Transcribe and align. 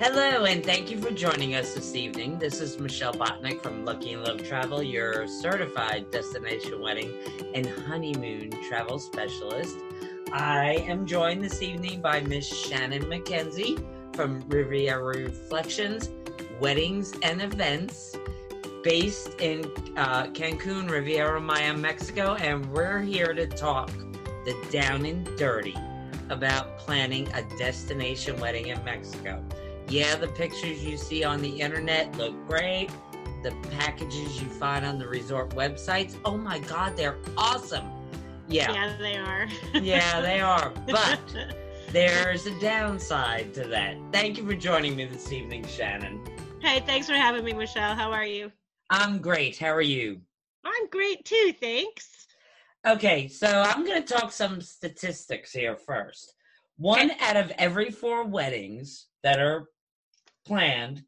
Hello, 0.00 0.44
and 0.44 0.64
thank 0.64 0.90
you 0.90 1.00
for 1.00 1.12
joining 1.12 1.54
us 1.54 1.72
this 1.72 1.94
evening. 1.94 2.36
This 2.36 2.60
is 2.60 2.80
Michelle 2.80 3.12
Botnick 3.12 3.62
from 3.62 3.84
Lucky 3.84 4.16
Love 4.16 4.42
Travel, 4.42 4.82
your 4.82 5.28
certified 5.28 6.10
destination 6.10 6.80
wedding 6.80 7.12
and 7.54 7.64
honeymoon 7.64 8.50
travel 8.68 8.98
specialist. 8.98 9.76
I 10.32 10.84
am 10.88 11.06
joined 11.06 11.44
this 11.44 11.62
evening 11.62 12.00
by 12.00 12.22
Miss 12.22 12.44
Shannon 12.44 13.04
McKenzie 13.04 13.86
from 14.16 14.40
Riviera 14.48 15.00
Reflections, 15.00 16.10
Weddings 16.58 17.14
and 17.22 17.40
Events, 17.40 18.16
based 18.82 19.40
in 19.40 19.64
uh, 19.96 20.24
Cancun, 20.26 20.90
Riviera 20.90 21.40
Maya, 21.40 21.72
Mexico, 21.72 22.34
and 22.34 22.66
we're 22.72 23.00
here 23.00 23.32
to 23.32 23.46
talk 23.46 23.92
the 24.44 24.56
down 24.72 25.06
and 25.06 25.24
dirty 25.38 25.76
about 26.30 26.78
planning 26.78 27.28
a 27.28 27.42
destination 27.58 28.38
wedding 28.40 28.68
in 28.68 28.84
Mexico. 28.84 29.40
Yeah, 29.88 30.16
the 30.16 30.28
pictures 30.28 30.84
you 30.84 30.96
see 30.96 31.24
on 31.24 31.42
the 31.42 31.60
internet 31.60 32.16
look 32.16 32.34
great. 32.46 32.90
The 33.42 33.52
packages 33.78 34.40
you 34.40 34.48
find 34.48 34.84
on 34.84 34.98
the 34.98 35.06
resort 35.06 35.50
websites, 35.50 36.16
oh 36.24 36.36
my 36.36 36.58
God, 36.60 36.96
they're 36.96 37.18
awesome. 37.36 37.90
Yeah. 38.48 38.72
Yeah, 38.72 38.96
they 38.98 39.16
are. 39.16 39.48
yeah, 39.74 40.20
they 40.20 40.40
are. 40.40 40.72
But 40.86 41.20
there's 41.92 42.46
a 42.46 42.58
downside 42.60 43.52
to 43.54 43.64
that. 43.68 43.96
Thank 44.12 44.38
you 44.38 44.46
for 44.46 44.54
joining 44.54 44.96
me 44.96 45.04
this 45.04 45.30
evening, 45.32 45.66
Shannon. 45.66 46.20
Hey, 46.60 46.80
thanks 46.86 47.06
for 47.06 47.14
having 47.14 47.44
me, 47.44 47.52
Michelle. 47.52 47.94
How 47.94 48.10
are 48.10 48.24
you? 48.24 48.50
I'm 48.88 49.18
great. 49.18 49.58
How 49.58 49.72
are 49.74 49.82
you? 49.82 50.20
I'm 50.64 50.88
great 50.88 51.24
too, 51.24 51.52
thanks. 51.60 52.26
Okay, 52.86 53.28
so 53.28 53.46
I'm 53.46 53.84
going 53.84 54.02
to 54.02 54.14
talk 54.14 54.32
some 54.32 54.60
statistics 54.60 55.52
here 55.52 55.76
first. 55.76 56.34
One 56.76 57.12
out 57.20 57.36
of 57.36 57.50
every 57.58 57.90
four 57.90 58.24
weddings 58.24 59.06
that 59.22 59.40
are 59.40 59.68
planned 60.44 61.04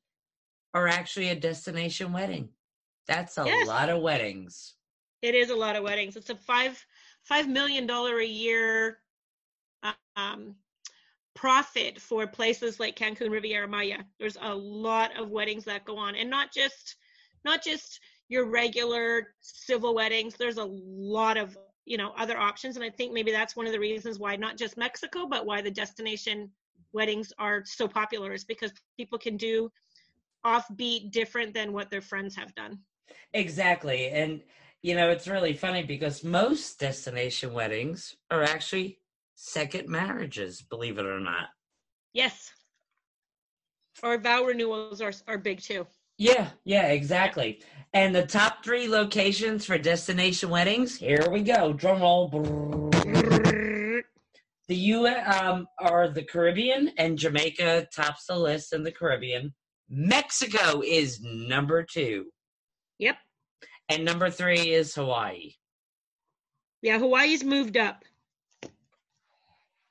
are 0.74 0.88
actually 0.88 1.28
a 1.30 1.34
destination 1.34 2.12
wedding. 2.12 2.51
That's 3.06 3.38
a 3.38 3.45
Yes. 3.45 3.66
lot 3.66 3.88
of 3.88 4.02
weddings. 4.02 4.74
It 5.23 5.34
is 5.34 5.51
a 5.51 5.56
lot 5.56 5.76
of 5.76 5.84
weddings. 5.84 6.16
It's 6.16 6.30
a 6.30 6.37
five 6.37 6.84
five 7.23 7.48
million 7.48 7.87
dollar 7.87 8.18
a 8.20 8.26
year 8.26 8.98
um, 10.16 10.56
profit 11.34 12.01
for 12.01 12.26
places 12.26 12.80
like 12.80 12.96
Cancun, 12.96 13.30
Riviera 13.30 13.68
Maya. 13.68 14.04
There's 14.18 14.37
a 14.40 14.54
lot 14.54 15.16
of 15.18 15.30
weddings 15.30 15.65
that 15.65 15.84
go 15.84 15.96
on, 15.96 16.15
and 16.15 16.28
not 16.30 16.52
just 16.52 16.96
not 17.45 17.62
just 17.62 18.00
your 18.28 18.46
regular 18.46 19.34
civil 19.40 19.95
weddings. 19.95 20.34
There's 20.37 20.59
a 20.59 20.65
lot 20.65 21.37
of 21.37 21.56
you 21.84 21.96
know 21.96 22.12
other 22.16 22.37
options, 22.37 22.76
and 22.76 22.84
I 22.84 22.90
think 22.90 23.12
maybe 23.12 23.32
that's 23.32 23.56
one 23.56 23.66
of 23.66 23.73
the 23.73 23.80
reasons 23.80 24.18
why 24.18 24.37
not 24.37 24.56
just 24.56 24.76
Mexico, 24.76 25.26
but 25.26 25.46
why 25.46 25.62
the 25.62 25.71
destination 25.71 26.50
weddings 26.92 27.32
are 27.38 27.62
so 27.65 27.87
popular 27.88 28.32
is 28.32 28.45
because 28.45 28.73
people 28.96 29.18
can 29.18 29.37
do 29.37 29.70
offbeat, 30.45 31.10
different 31.10 31.54
than 31.54 31.73
what 31.73 31.90
their 31.90 32.01
friends 32.01 32.37
have 32.37 32.54
done. 32.54 32.78
Exactly. 33.32 34.09
And, 34.09 34.40
you 34.82 34.95
know, 34.95 35.10
it's 35.10 35.28
really 35.28 35.54
funny 35.54 35.82
because 35.82 36.24
most 36.24 36.78
destination 36.78 37.52
weddings 37.52 38.16
are 38.30 38.43
actually 38.43 38.98
second 39.34 39.88
marriages, 39.88 40.62
believe 40.62 40.98
it 40.98 41.06
or 41.06 41.20
not. 41.20 41.48
Yes. 42.12 42.52
Or 44.02 44.18
vow 44.18 44.45
renewals 44.45 45.00
are 45.00 45.12
are 45.26 45.38
big 45.38 45.60
too. 45.60 45.87
Yeah, 46.18 46.48
yeah, 46.65 46.88
exactly. 46.88 47.62
And 47.93 48.15
the 48.15 48.26
top 48.26 48.65
three 48.65 48.88
locations 48.88 49.66
for 49.66 49.76
destination 49.78 50.48
weddings, 50.48 50.96
here 50.96 51.28
we 51.30 51.43
go. 51.43 51.73
Drum 51.73 52.00
roll. 52.00 52.96
The 54.68 54.76
U 54.76 55.06
um, 55.06 55.66
are 55.78 56.09
the 56.09 56.24
Caribbean 56.24 56.90
and 56.98 57.16
Jamaica 57.18 57.86
tops 57.95 58.26
the 58.26 58.36
list 58.36 58.72
in 58.72 58.82
the 58.82 58.90
Caribbean. 58.92 59.54
Mexico 59.88 60.82
is 60.84 61.20
number 61.22 61.84
two, 61.84 62.26
Yep. 62.98 63.16
and 63.88 64.04
number 64.04 64.28
three 64.31 64.72
is 64.72 64.94
Hawaii. 64.94 65.53
Yeah, 66.82 66.99
Hawaii's 66.99 67.44
moved 67.44 67.76
up. 67.76 68.05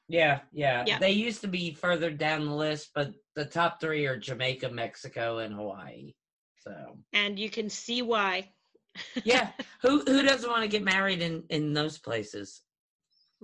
Yeah, 0.07 0.41
yeah, 0.51 0.83
Yeah. 0.85 0.99
They 0.99 1.11
used 1.11 1.41
to 1.41 1.47
be 1.47 1.73
further 1.73 2.11
down 2.11 2.45
the 2.45 2.53
list, 2.53 2.91
but 2.93 3.11
the 3.35 3.45
top 3.45 3.79
three 3.81 4.05
are 4.05 4.17
Jamaica, 4.17 4.69
Mexico, 4.69 5.39
and 5.39 5.53
Hawaii. 5.53 6.13
So 6.59 6.97
And 7.13 7.39
you 7.39 7.49
can 7.49 7.69
see 7.69 8.01
why. 8.01 8.51
yeah, 9.23 9.51
who 9.81 10.01
who 10.05 10.21
doesn't 10.23 10.49
want 10.49 10.63
to 10.63 10.67
get 10.69 10.83
married 10.83 11.21
in 11.21 11.43
in 11.49 11.73
those 11.73 11.97
places? 11.97 12.61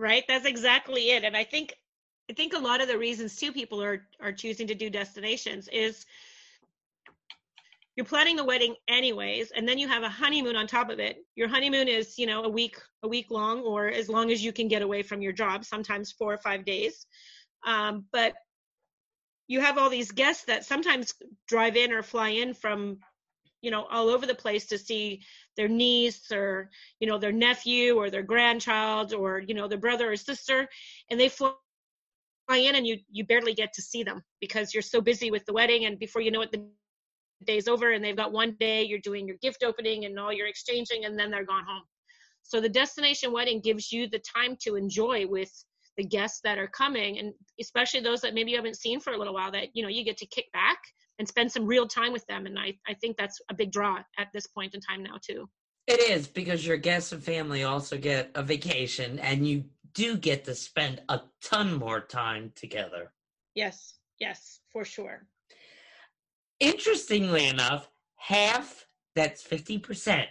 Right? 0.02 0.24
That's 0.28 0.46
exactly 0.46 1.12
it. 1.12 1.24
And 1.24 1.38
I 1.38 1.44
think 1.44 1.74
I 2.30 2.34
think 2.34 2.54
a 2.54 2.60
lot 2.60 2.82
of 2.82 2.88
the 2.88 2.98
reasons 2.98 3.36
too 3.36 3.54
people 3.54 3.82
are 3.82 4.06
are 4.20 4.34
choosing 4.34 4.68
to 4.68 4.76
do 4.76 4.90
destinations 4.90 5.70
is 5.72 6.06
you're 7.96 8.06
planning 8.06 8.38
the 8.38 8.44
wedding 8.44 8.76
anyways 8.88 9.52
and 9.52 9.68
then 9.68 9.78
you 9.78 9.88
have 9.88 10.04
a 10.04 10.10
honeymoon 10.10 10.56
on 10.56 10.66
top 10.66 10.90
of 10.90 11.00
it 11.00 11.18
your 11.36 11.50
honeymoon 11.50 11.90
is 11.90 12.18
you 12.18 12.26
know 12.26 12.44
a 12.44 12.50
week 12.50 12.78
a 13.04 13.08
week 13.08 13.30
long 13.30 13.60
or 13.60 13.90
as 13.90 14.08
long 14.08 14.32
as 14.32 14.42
you 14.44 14.54
can 14.54 14.70
get 14.70 14.82
away 14.82 15.04
from 15.04 15.22
your 15.22 15.34
job 15.34 15.66
sometimes 15.66 16.14
four 16.14 16.34
or 16.34 16.38
five 16.38 16.64
days 16.64 17.06
um, 17.68 18.06
but 18.14 18.34
you 19.48 19.60
have 19.60 19.78
all 19.78 19.90
these 19.90 20.12
guests 20.12 20.46
that 20.46 20.64
sometimes 20.64 21.14
drive 21.50 21.76
in 21.76 21.92
or 21.92 22.02
fly 22.02 22.30
in 22.30 22.54
from 22.54 22.98
you 23.62 23.72
know 23.72 23.86
all 23.92 24.10
over 24.10 24.26
the 24.26 24.36
place 24.36 24.66
to 24.66 24.78
see 24.78 25.22
their 25.56 25.68
niece 25.68 26.32
or 26.32 26.70
you 27.00 27.08
know 27.08 27.18
their 27.18 27.32
nephew 27.32 27.96
or 27.96 28.10
their 28.10 28.24
grandchild 28.24 29.14
or 29.14 29.40
you 29.40 29.54
know 29.54 29.68
their 29.68 29.78
brother 29.78 30.12
or 30.12 30.16
sister 30.16 30.68
and 31.10 31.20
they 31.20 31.30
fly 31.30 31.54
in 32.50 32.76
and 32.76 32.86
you 32.88 32.98
you 33.10 33.26
barely 33.26 33.54
get 33.54 33.72
to 33.74 33.82
see 33.82 34.04
them 34.04 34.24
because 34.40 34.74
you're 34.74 34.82
so 34.82 35.00
busy 35.00 35.32
with 35.32 35.46
the 35.46 35.54
wedding 35.54 35.86
and 35.86 36.00
before 36.00 36.22
you 36.22 36.32
know 36.32 36.42
it 36.42 36.52
the 36.52 36.66
day's 37.46 37.68
over 37.68 37.92
and 37.92 38.04
they've 38.04 38.16
got 38.16 38.32
one 38.32 38.56
day 38.60 38.84
you're 38.84 39.00
doing 39.00 39.28
your 39.28 39.38
gift 39.38 39.64
opening 39.64 40.06
and 40.06 40.18
all 40.20 40.34
your 40.34 40.48
exchanging 40.48 41.06
and 41.06 41.18
then 41.18 41.32
they're 41.32 41.46
gone 41.46 41.66
home. 41.66 41.84
So 42.44 42.60
the 42.60 42.70
destination 42.70 43.32
wedding 43.32 43.62
gives 43.62 43.92
you 43.92 44.08
the 44.08 44.20
time 44.20 44.58
to 44.62 44.76
enjoy 44.76 45.28
with 45.28 45.52
the 45.98 46.04
guests 46.04 46.40
that 46.44 46.58
are 46.58 46.68
coming 46.68 47.20
and 47.20 47.34
especially 47.60 48.00
those 48.00 48.22
that 48.22 48.34
maybe 48.34 48.52
you 48.52 48.58
haven't 48.58 48.78
seen 48.78 49.00
for 49.00 49.14
a 49.14 49.18
little 49.18 49.34
while 49.34 49.52
that 49.52 49.68
you 49.74 49.84
know 49.84 49.90
you 49.90 50.04
get 50.04 50.18
to 50.18 50.26
kick 50.26 50.46
back 50.54 50.80
and 51.22 51.28
spend 51.28 51.52
some 51.52 51.68
real 51.68 51.88
time 51.88 52.12
with 52.12 52.26
them 52.26 52.48
and 52.48 52.58
i 52.58 52.74
i 52.88 52.96
think 52.96 53.16
that's 53.16 53.40
a 53.52 53.54
big 53.54 53.72
draw 53.72 54.00
at 54.18 54.28
this 54.34 54.48
point 54.48 54.74
in 54.74 54.82
time 54.82 55.04
now 55.04 55.18
too 55.30 55.48
It 55.86 56.00
is 56.16 56.28
because 56.28 56.66
your 56.66 56.78
guests 56.78 57.12
and 57.12 57.24
family 57.24 57.64
also 57.64 57.96
get 57.98 58.32
a 58.34 58.44
vacation, 58.54 59.20
and 59.20 59.48
you 59.48 59.66
do 59.94 60.18
get 60.18 60.46
to 60.46 60.56
spend 60.56 60.96
a 61.10 61.18
ton 61.50 61.68
more 61.84 62.02
time 62.02 62.52
together. 62.64 63.04
yes 63.54 63.78
yes 64.20 64.40
for 64.74 64.84
sure 64.84 65.18
Interestingly 66.60 67.48
enough, 67.48 67.90
half 68.16 68.86
that's 69.16 69.44
50% 69.44 70.26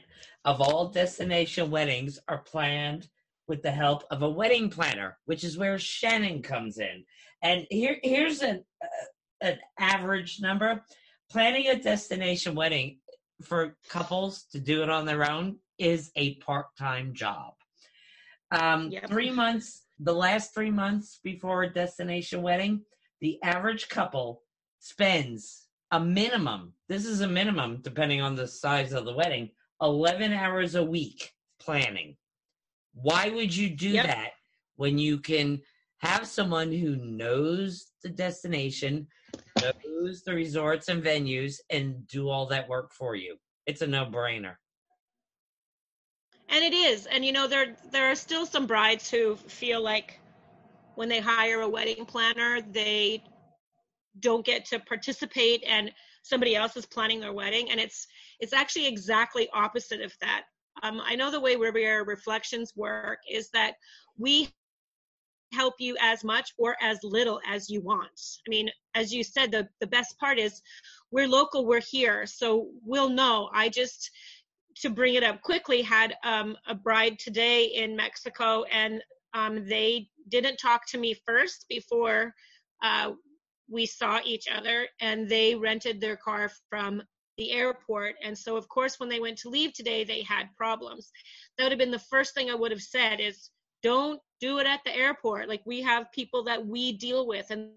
of 0.44 0.60
all 0.60 0.88
destination 0.88 1.70
weddings 1.70 2.18
are 2.28 2.38
planned 2.52 3.08
with 3.48 3.62
the 3.62 3.72
help 3.72 4.04
of 4.12 4.22
a 4.22 4.30
wedding 4.30 4.70
planner, 4.70 5.18
which 5.26 5.42
is 5.44 5.58
where 5.58 5.76
Shannon 5.78 6.40
comes 6.40 6.78
in. 6.78 7.04
And 7.42 7.66
here 7.70 7.96
here's 8.02 8.42
an 8.42 8.64
uh, 8.82 8.86
an 9.40 9.58
average 9.78 10.40
number. 10.40 10.82
Planning 11.30 11.68
a 11.68 11.80
destination 11.80 12.54
wedding 12.54 12.98
for 13.42 13.76
couples 13.88 14.44
to 14.52 14.60
do 14.60 14.82
it 14.82 14.90
on 14.90 15.06
their 15.06 15.30
own 15.30 15.58
is 15.78 16.10
a 16.16 16.34
part-time 16.36 17.14
job. 17.14 17.54
Um, 18.50 18.90
Yep. 18.90 19.08
3 19.08 19.30
months 19.30 19.86
the 20.02 20.14
last 20.14 20.54
3 20.54 20.70
months 20.70 21.20
before 21.22 21.62
a 21.62 21.72
destination 21.72 22.40
wedding, 22.42 22.82
the 23.20 23.38
average 23.42 23.88
couple 23.90 24.42
spends 24.78 25.66
a 25.90 26.00
minimum, 26.00 26.72
this 26.88 27.04
is 27.04 27.20
a 27.20 27.28
minimum 27.28 27.80
depending 27.82 28.22
on 28.22 28.34
the 28.34 28.48
size 28.48 28.92
of 28.92 29.04
the 29.04 29.12
wedding, 29.12 29.50
11 29.82 30.32
hours 30.32 30.74
a 30.74 30.82
week 30.84 31.32
planning. 31.60 32.16
Why 32.94 33.28
would 33.28 33.54
you 33.54 33.70
do 33.70 33.90
Yep. 33.90 34.06
that 34.06 34.32
when 34.76 34.98
you 34.98 35.18
can 35.18 35.60
have 35.98 36.26
someone 36.26 36.72
who 36.72 36.96
knows 36.96 37.92
the 38.02 38.08
destination, 38.08 39.06
knows 40.00 40.22
the 40.22 40.34
resorts 40.34 40.88
and 40.88 41.02
venues, 41.02 41.56
and 41.70 42.06
do 42.08 42.28
all 42.28 42.46
that 42.46 42.68
work 42.68 42.92
for 42.92 43.14
you? 43.14 43.36
It's 43.66 43.82
a 43.82 43.86
no 43.86 44.06
brainer. 44.06 44.56
and 46.50 46.64
it 46.64 46.74
is 46.74 47.06
and 47.06 47.24
you 47.24 47.32
know 47.32 47.46
there 47.46 47.76
there 47.92 48.10
are 48.10 48.14
still 48.14 48.44
some 48.44 48.66
brides 48.66 49.10
who 49.10 49.36
feel 49.36 49.80
like 49.80 50.20
when 50.96 51.08
they 51.08 51.20
hire 51.20 51.60
a 51.60 51.68
wedding 51.68 52.04
planner 52.04 52.60
they 52.72 53.22
don't 54.18 54.44
get 54.44 54.64
to 54.64 54.78
participate 54.80 55.62
and 55.66 55.92
somebody 56.22 56.54
else 56.56 56.76
is 56.76 56.84
planning 56.84 57.20
their 57.20 57.32
wedding 57.32 57.70
and 57.70 57.80
it's 57.80 58.06
it's 58.40 58.52
actually 58.52 58.86
exactly 58.86 59.48
opposite 59.54 60.00
of 60.00 60.12
that 60.20 60.42
um, 60.82 61.00
i 61.04 61.14
know 61.14 61.30
the 61.30 61.40
way 61.40 61.56
riviera 61.56 62.04
reflections 62.04 62.72
work 62.76 63.20
is 63.30 63.48
that 63.50 63.74
we 64.18 64.48
help 65.52 65.74
you 65.78 65.96
as 66.00 66.22
much 66.24 66.52
or 66.58 66.76
as 66.80 66.98
little 67.02 67.40
as 67.46 67.68
you 67.68 67.80
want 67.80 68.20
i 68.46 68.48
mean 68.48 68.68
as 68.94 69.12
you 69.12 69.24
said 69.24 69.50
the 69.50 69.68
the 69.80 69.86
best 69.86 70.18
part 70.18 70.38
is 70.38 70.62
we're 71.10 71.28
local 71.28 71.66
we're 71.66 71.80
here 71.80 72.26
so 72.26 72.68
we'll 72.84 73.08
know 73.08 73.50
i 73.52 73.68
just 73.68 74.10
to 74.80 74.90
bring 74.90 75.14
it 75.14 75.22
up 75.22 75.42
quickly, 75.42 75.82
had 75.82 76.14
um, 76.24 76.56
a 76.66 76.74
bride 76.74 77.18
today 77.18 77.64
in 77.64 77.96
Mexico, 77.96 78.64
and 78.64 79.02
um, 79.34 79.66
they 79.68 80.08
didn't 80.28 80.56
talk 80.56 80.86
to 80.88 80.98
me 80.98 81.14
first 81.26 81.66
before 81.68 82.34
uh, 82.82 83.12
we 83.70 83.86
saw 83.86 84.20
each 84.24 84.46
other 84.52 84.88
and 85.00 85.28
they 85.28 85.54
rented 85.54 86.00
their 86.00 86.16
car 86.16 86.50
from 86.68 87.02
the 87.36 87.52
airport. 87.52 88.14
And 88.24 88.36
so, 88.36 88.56
of 88.56 88.68
course, 88.68 88.98
when 88.98 89.08
they 89.08 89.20
went 89.20 89.38
to 89.38 89.48
leave 89.48 89.72
today, 89.72 90.02
they 90.02 90.22
had 90.22 90.46
problems. 90.56 91.10
That 91.56 91.64
would 91.64 91.72
have 91.72 91.78
been 91.78 91.90
the 91.90 91.98
first 91.98 92.34
thing 92.34 92.50
I 92.50 92.54
would 92.54 92.72
have 92.72 92.82
said 92.82 93.20
is 93.20 93.50
don't 93.82 94.20
do 94.40 94.58
it 94.58 94.66
at 94.66 94.80
the 94.84 94.94
airport. 94.94 95.48
Like 95.48 95.62
we 95.64 95.82
have 95.82 96.10
people 96.12 96.44
that 96.44 96.66
we 96.66 96.92
deal 96.92 97.26
with, 97.26 97.50
and, 97.50 97.70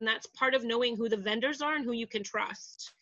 and 0.00 0.08
that's 0.08 0.26
part 0.28 0.54
of 0.54 0.64
knowing 0.64 0.96
who 0.96 1.08
the 1.08 1.16
vendors 1.16 1.60
are 1.60 1.74
and 1.74 1.84
who 1.84 1.92
you 1.92 2.06
can 2.06 2.22
trust. 2.22 2.92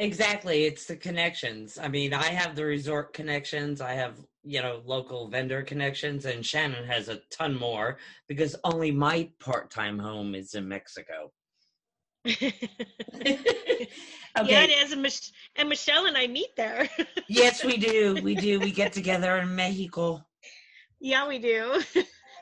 Exactly. 0.00 0.64
It's 0.64 0.86
the 0.86 0.96
connections. 0.96 1.78
I 1.78 1.88
mean, 1.88 2.14
I 2.14 2.24
have 2.24 2.56
the 2.56 2.64
resort 2.64 3.12
connections. 3.12 3.82
I 3.82 3.92
have, 3.92 4.14
you 4.42 4.62
know, 4.62 4.80
local 4.86 5.28
vendor 5.28 5.62
connections, 5.62 6.24
and 6.24 6.44
Shannon 6.44 6.86
has 6.86 7.08
a 7.08 7.20
ton 7.30 7.54
more 7.54 7.98
because 8.26 8.56
only 8.64 8.90
my 8.90 9.28
part 9.40 9.70
time 9.70 9.98
home 9.98 10.34
is 10.34 10.54
in 10.54 10.66
Mexico. 10.66 11.30
okay. 12.26 12.54
Yeah, 14.44 14.64
it 14.64 14.70
is. 14.70 14.92
And, 14.92 15.02
Mich- 15.02 15.32
and 15.56 15.68
Michelle 15.68 16.06
and 16.06 16.16
I 16.16 16.26
meet 16.26 16.56
there. 16.56 16.88
yes, 17.28 17.62
we 17.62 17.76
do. 17.76 18.22
We 18.22 18.34
do. 18.34 18.58
We 18.58 18.72
get 18.72 18.94
together 18.94 19.36
in 19.36 19.54
Mexico. 19.54 20.24
Yeah, 21.00 21.26
we 21.26 21.38
do. 21.38 21.82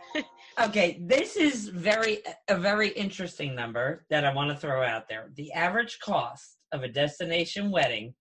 okay, 0.61 0.99
this 1.01 1.37
is 1.37 1.69
very 1.69 2.19
a 2.49 2.59
very 2.59 2.89
interesting 2.89 3.55
number 3.55 4.05
that 4.11 4.25
I 4.25 4.35
want 4.35 4.51
to 4.51 4.57
throw 4.57 4.83
out 4.83 5.09
there. 5.09 5.31
The 5.37 5.53
average 5.53 6.01
cost 6.01 6.59
of 6.73 6.83
a 6.83 6.89
destination 6.89 7.71
wedding 7.71 8.15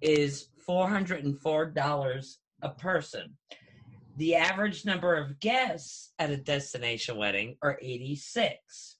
is 0.00 0.48
$404 0.68 2.36
a 2.62 2.68
person. 2.70 3.36
The 4.16 4.34
average 4.34 4.84
number 4.84 5.16
of 5.16 5.40
guests 5.40 6.12
at 6.18 6.30
a 6.30 6.36
destination 6.36 7.16
wedding 7.16 7.56
are 7.62 7.78
86. 7.80 8.98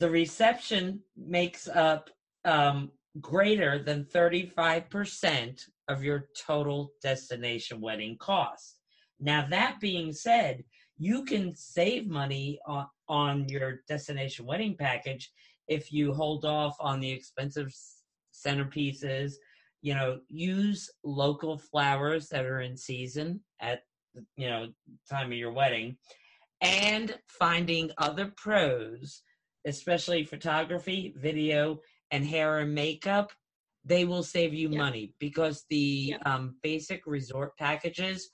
The 0.00 0.10
reception 0.10 1.00
makes 1.16 1.68
up 1.68 2.10
um, 2.44 2.90
greater 3.20 3.82
than 3.82 4.04
35% 4.04 5.60
of 5.88 6.02
your 6.02 6.28
total 6.46 6.92
destination 7.02 7.80
wedding 7.80 8.16
cost. 8.18 8.73
Now, 9.24 9.46
that 9.48 9.80
being 9.80 10.12
said, 10.12 10.64
you 10.98 11.24
can 11.24 11.56
save 11.56 12.06
money 12.06 12.60
on, 12.66 12.86
on 13.08 13.48
your 13.48 13.80
destination 13.88 14.44
wedding 14.44 14.76
package 14.78 15.32
if 15.66 15.90
you 15.90 16.12
hold 16.12 16.44
off 16.44 16.76
on 16.78 17.00
the 17.00 17.10
expensive 17.10 17.74
centerpieces. 18.34 19.32
You 19.80 19.94
know, 19.94 20.20
use 20.28 20.90
local 21.02 21.56
flowers 21.56 22.28
that 22.28 22.44
are 22.44 22.60
in 22.60 22.76
season 22.76 23.40
at 23.60 23.80
you 24.36 24.48
know 24.48 24.68
time 25.10 25.32
of 25.32 25.38
your 25.38 25.52
wedding, 25.52 25.96
and 26.60 27.18
finding 27.26 27.90
other 27.96 28.32
pros, 28.36 29.22
especially 29.66 30.24
photography, 30.24 31.14
video, 31.16 31.80
and 32.10 32.26
hair 32.26 32.58
and 32.58 32.74
makeup. 32.74 33.32
They 33.86 34.04
will 34.04 34.22
save 34.22 34.54
you 34.54 34.70
money 34.70 35.12
because 35.18 35.64
the 35.68 36.14
um, 36.24 36.56
basic 36.62 37.06
resort 37.06 37.54
packages 37.58 38.30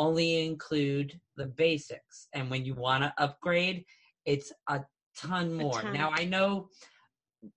only 0.00 0.46
include 0.46 1.20
the 1.36 1.46
basics, 1.46 2.28
and 2.32 2.50
when 2.50 2.64
you 2.64 2.74
want 2.74 3.04
to 3.04 3.12
upgrade, 3.18 3.84
it's 4.24 4.50
a 4.68 4.80
ton 5.16 5.52
more. 5.52 5.78
A 5.78 5.82
ton. 5.82 5.92
Now 5.92 6.10
I 6.14 6.24
know 6.24 6.68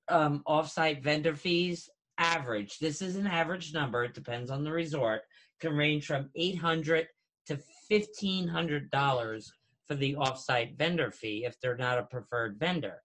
um, 0.10 0.44
offsite 0.48 1.02
vendor 1.02 1.36
fees 1.36 1.90
average. 2.18 2.80
This 2.80 3.02
is 3.02 3.16
an 3.16 3.28
average 3.28 3.74
number. 3.74 4.04
It 4.04 4.14
depends 4.14 4.52
on 4.52 4.64
the 4.64 4.72
resort. 4.72 5.22
Can 5.62 5.78
range 5.78 6.06
from 6.06 6.30
eight 6.36 6.58
hundred 6.58 7.08
to 7.48 7.58
fifteen 7.88 8.48
hundred 8.48 8.92
dollars 8.92 9.52
for 9.88 9.96
the 9.96 10.16
offsite 10.16 10.78
vendor 10.78 11.12
fee 11.12 11.46
if 11.46 11.60
they're 11.62 11.78
not 11.78 11.98
a 11.98 12.04
preferred 12.04 12.58
vendor. 12.60 13.02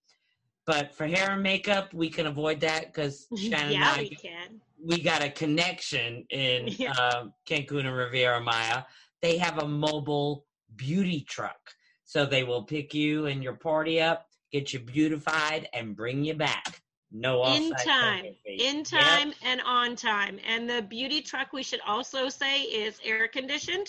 But 0.66 0.94
for 0.94 1.06
hair 1.06 1.30
and 1.30 1.42
makeup, 1.42 1.94
we 1.94 2.10
can 2.10 2.26
avoid 2.26 2.60
that 2.60 2.92
because 2.92 3.26
Shannon 3.36 3.72
yeah, 3.72 3.92
and 3.92 4.00
I, 4.00 4.00
we 4.00 4.10
can. 4.10 4.60
We 4.84 5.00
got 5.00 5.22
a 5.22 5.30
connection 5.30 6.24
in 6.30 6.68
yeah. 6.78 6.92
uh, 6.92 7.24
Cancun 7.48 7.86
and 7.86 7.96
Riviera 7.96 8.40
Maya. 8.40 8.82
They 9.22 9.38
have 9.38 9.58
a 9.58 9.68
mobile 9.68 10.46
beauty 10.76 11.24
truck, 11.28 11.58
so 12.04 12.24
they 12.24 12.44
will 12.44 12.62
pick 12.62 12.94
you 12.94 13.26
and 13.26 13.42
your 13.42 13.54
party 13.54 14.00
up 14.00 14.28
get 14.52 14.72
you 14.72 14.80
beautified, 14.80 15.68
and 15.72 15.96
bring 15.96 16.24
you 16.24 16.34
back. 16.34 16.82
No 17.10 17.44
in 17.46 17.72
time, 17.72 18.26
in 18.44 18.84
time, 18.84 19.28
yep. 19.28 19.36
and 19.42 19.62
on 19.62 19.96
time. 19.96 20.38
And 20.46 20.68
the 20.68 20.82
beauty 20.82 21.22
truck, 21.22 21.54
we 21.54 21.62
should 21.62 21.80
also 21.86 22.28
say, 22.28 22.62
is 22.62 23.00
air 23.02 23.28
conditioned. 23.28 23.86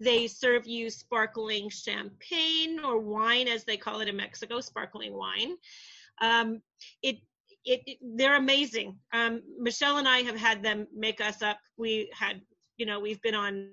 They 0.00 0.26
serve 0.26 0.66
you 0.66 0.90
sparkling 0.90 1.68
champagne 1.68 2.80
or 2.80 2.98
wine, 2.98 3.46
as 3.46 3.64
they 3.64 3.76
call 3.76 4.00
it 4.00 4.08
in 4.08 4.16
Mexico, 4.16 4.60
sparkling 4.60 5.12
wine. 5.12 5.56
Um, 6.20 6.60
it, 7.02 7.18
it, 7.64 7.82
it, 7.86 7.98
they're 8.16 8.36
amazing. 8.36 8.96
Um, 9.12 9.42
Michelle 9.58 9.98
and 9.98 10.08
I 10.08 10.22
have 10.22 10.36
had 10.36 10.62
them 10.62 10.88
make 10.92 11.20
us 11.20 11.42
up. 11.42 11.58
We 11.76 12.10
had, 12.12 12.40
you 12.78 12.86
know, 12.86 12.98
we've 12.98 13.22
been 13.22 13.36
on 13.36 13.68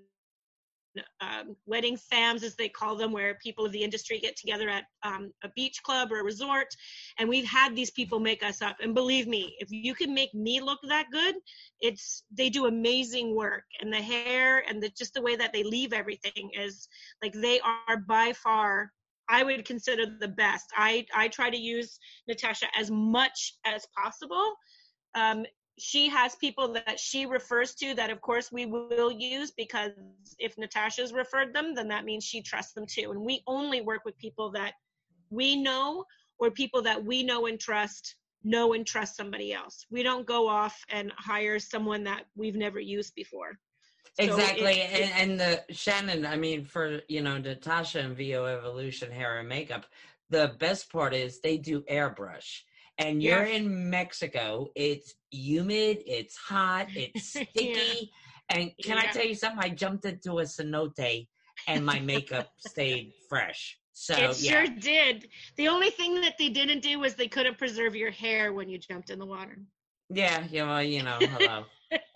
um, 1.22 1.56
wedding 1.66 1.98
fams, 1.98 2.44
as 2.44 2.56
they 2.56 2.70
call 2.70 2.96
them, 2.96 3.12
where 3.12 3.36
people 3.36 3.66
of 3.66 3.72
the 3.72 3.84
industry 3.84 4.20
get 4.20 4.36
together 4.36 4.70
at 4.70 4.86
um, 5.04 5.32
a 5.44 5.50
beach 5.56 5.82
club 5.84 6.12
or 6.12 6.20
a 6.20 6.24
resort. 6.24 6.68
And 7.18 7.28
we've 7.30 7.48
had 7.48 7.76
these 7.76 7.92
people 7.92 8.20
make 8.20 8.44
us 8.44 8.62
up. 8.62 8.78
And 8.82 8.94
believe 8.94 9.28
me, 9.28 9.56
if 9.60 9.70
you 9.72 9.94
can 9.94 10.14
make 10.14 10.34
me 10.34 10.62
look 10.62 10.80
that 10.88 11.08
good, 11.12 11.36
it's 11.82 12.24
they 12.32 12.50
do 12.50 12.66
amazing 12.66 13.36
work. 13.36 13.64
And 13.82 13.92
the 13.92 14.02
hair 14.02 14.64
and 14.68 14.82
the 14.82 14.90
just 14.90 15.14
the 15.14 15.22
way 15.22 15.36
that 15.36 15.54
they 15.54 15.64
leave 15.64 15.94
everything 15.94 16.52
is 16.54 16.88
like 17.22 17.34
they 17.34 17.60
are 17.62 17.98
by 18.08 18.34
far 18.34 18.92
I 19.30 19.44
would 19.44 19.66
consider 19.66 20.06
the 20.20 20.28
best. 20.28 20.66
I 20.76 21.06
I 21.14 21.28
try 21.28 21.50
to 21.50 21.58
use 21.58 22.00
Natasha 22.28 22.68
as 22.78 22.90
much 22.90 23.56
as 23.66 23.86
possible. 23.96 24.56
Um, 25.16 25.46
she 25.80 26.10
has 26.10 26.36
people 26.36 26.74
that 26.74 27.00
she 27.00 27.26
refers 27.26 27.76
to 27.76 27.94
that 27.94 28.10
of 28.10 28.20
course 28.22 28.52
we 28.52 28.66
will 28.66 29.12
use 29.12 29.52
because 29.52 29.92
if 30.40 30.58
natasha's 30.58 31.14
referred 31.14 31.54
them 31.54 31.76
then 31.76 31.88
that 31.88 32.06
means 32.06 32.24
she 32.24 32.42
trusts 32.42 32.74
them 32.74 32.86
too. 32.86 33.12
And 33.12 33.22
we 33.22 33.44
only 33.48 33.82
work 33.82 34.04
with 34.06 34.18
people 34.18 34.52
that 34.52 34.74
we 35.30 35.56
know 35.56 36.06
or 36.40 36.52
people 36.52 36.82
that 36.84 37.04
we 37.04 37.24
know 37.24 37.46
and 37.46 37.60
trust 37.60 38.16
know 38.44 38.74
and 38.74 38.86
trust 38.86 39.16
somebody 39.16 39.54
else. 39.54 39.86
We 39.92 40.04
don't 40.04 40.26
go 40.26 40.48
off 40.48 40.84
and 40.90 41.12
hire 41.18 41.60
someone 41.60 42.04
that 42.06 42.24
we've 42.36 42.56
never 42.56 42.80
used 42.80 43.14
before. 43.16 43.60
Exactly. 44.20 44.74
so 44.74 44.80
it, 44.80 44.92
and, 44.94 45.32
and 45.32 45.40
the 45.40 45.74
shannon 45.76 46.26
i 46.26 46.36
mean 46.36 46.66
for 46.66 47.02
you 47.08 47.22
know 47.22 47.38
natasha 47.38 48.00
and 48.00 48.18
vo 48.18 48.46
evolution 48.46 49.12
hair 49.12 49.38
and 49.38 49.48
makeup 49.48 49.86
the 50.32 50.56
best 50.58 50.92
part 50.92 51.14
is 51.14 51.40
they 51.40 51.56
do 51.56 51.82
airbrush 51.82 52.62
and 52.98 53.22
you're 53.22 53.46
yes. 53.46 53.60
in 53.60 53.90
Mexico, 53.90 54.70
it's 54.76 55.16
humid, 55.32 56.00
it's 56.06 56.36
hot, 56.36 56.88
it's 56.96 57.30
sticky. 57.30 57.52
yeah. 57.56 58.08
And 58.50 58.72
can 58.82 58.98
yeah. 58.98 59.04
I 59.04 59.12
tell 59.12 59.26
you 59.26 59.36
something? 59.36 59.60
I 59.62 59.70
jumped 59.70 60.06
into 60.06 60.40
a 60.40 60.44
cenote 60.44 61.28
and 61.68 61.86
my 61.86 62.00
makeup 62.00 62.48
stayed 62.58 63.12
fresh. 63.30 63.78
So 63.94 64.14
it 64.14 64.42
yeah. 64.42 64.52
sure 64.52 64.68
did. 64.80 65.28
The 65.58 65.68
only 65.68 65.90
thing 65.90 66.22
that 66.22 66.36
they 66.38 66.50
didn't 66.50 66.82
do 66.82 67.00
was 67.00 67.16
they 67.16 67.28
couldn't 67.28 67.58
preserve 67.58 67.96
your 67.96 68.12
hair 68.12 68.54
when 68.54 68.70
you 68.70 68.78
jumped 68.78 69.10
in 69.10 69.20
the 69.20 69.26
water. 69.26 69.58
Yeah, 70.10 70.46
yeah, 70.50 70.64
well, 70.64 70.84
you 70.84 71.04
know, 71.04 71.18
hello. 71.20 71.66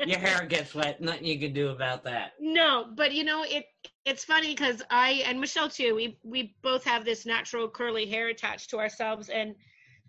your 0.05 0.19
hair 0.19 0.45
gets 0.45 0.73
wet. 0.73 1.01
Nothing 1.01 1.25
you 1.25 1.39
can 1.39 1.53
do 1.53 1.69
about 1.69 2.03
that. 2.03 2.33
No, 2.39 2.85
but 2.95 3.13
you 3.13 3.23
know 3.23 3.43
it. 3.43 3.65
It's 4.05 4.23
funny 4.23 4.49
because 4.49 4.81
I 4.89 5.23
and 5.25 5.39
Michelle 5.39 5.69
too. 5.69 5.95
We 5.95 6.17
we 6.23 6.55
both 6.61 6.83
have 6.85 7.03
this 7.03 7.25
natural 7.25 7.67
curly 7.67 8.05
hair 8.05 8.27
attached 8.29 8.69
to 8.69 8.79
ourselves, 8.79 9.29
and 9.29 9.55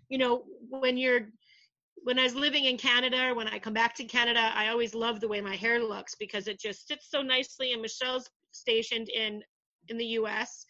you 0.09 0.17
know, 0.17 0.43
when 0.69 0.97
you're 0.97 1.29
when 2.03 2.19
I 2.19 2.23
was 2.23 2.35
living 2.35 2.65
in 2.65 2.77
Canada, 2.77 3.29
or 3.29 3.35
when 3.35 3.47
I 3.47 3.59
come 3.59 3.73
back 3.73 3.95
to 3.95 4.03
Canada, 4.03 4.51
I 4.53 4.67
always 4.67 4.93
love 4.93 5.21
the 5.21 5.27
way 5.27 5.39
my 5.39 5.55
hair 5.55 5.81
looks 5.81 6.15
because 6.15 6.47
it 6.47 6.59
just 6.59 6.87
sits 6.87 7.09
so 7.09 7.21
nicely. 7.21 7.71
And 7.71 7.81
Michelle's 7.81 8.29
stationed 8.51 9.09
in 9.09 9.41
in 9.89 9.97
the 9.97 10.05
U.S. 10.05 10.65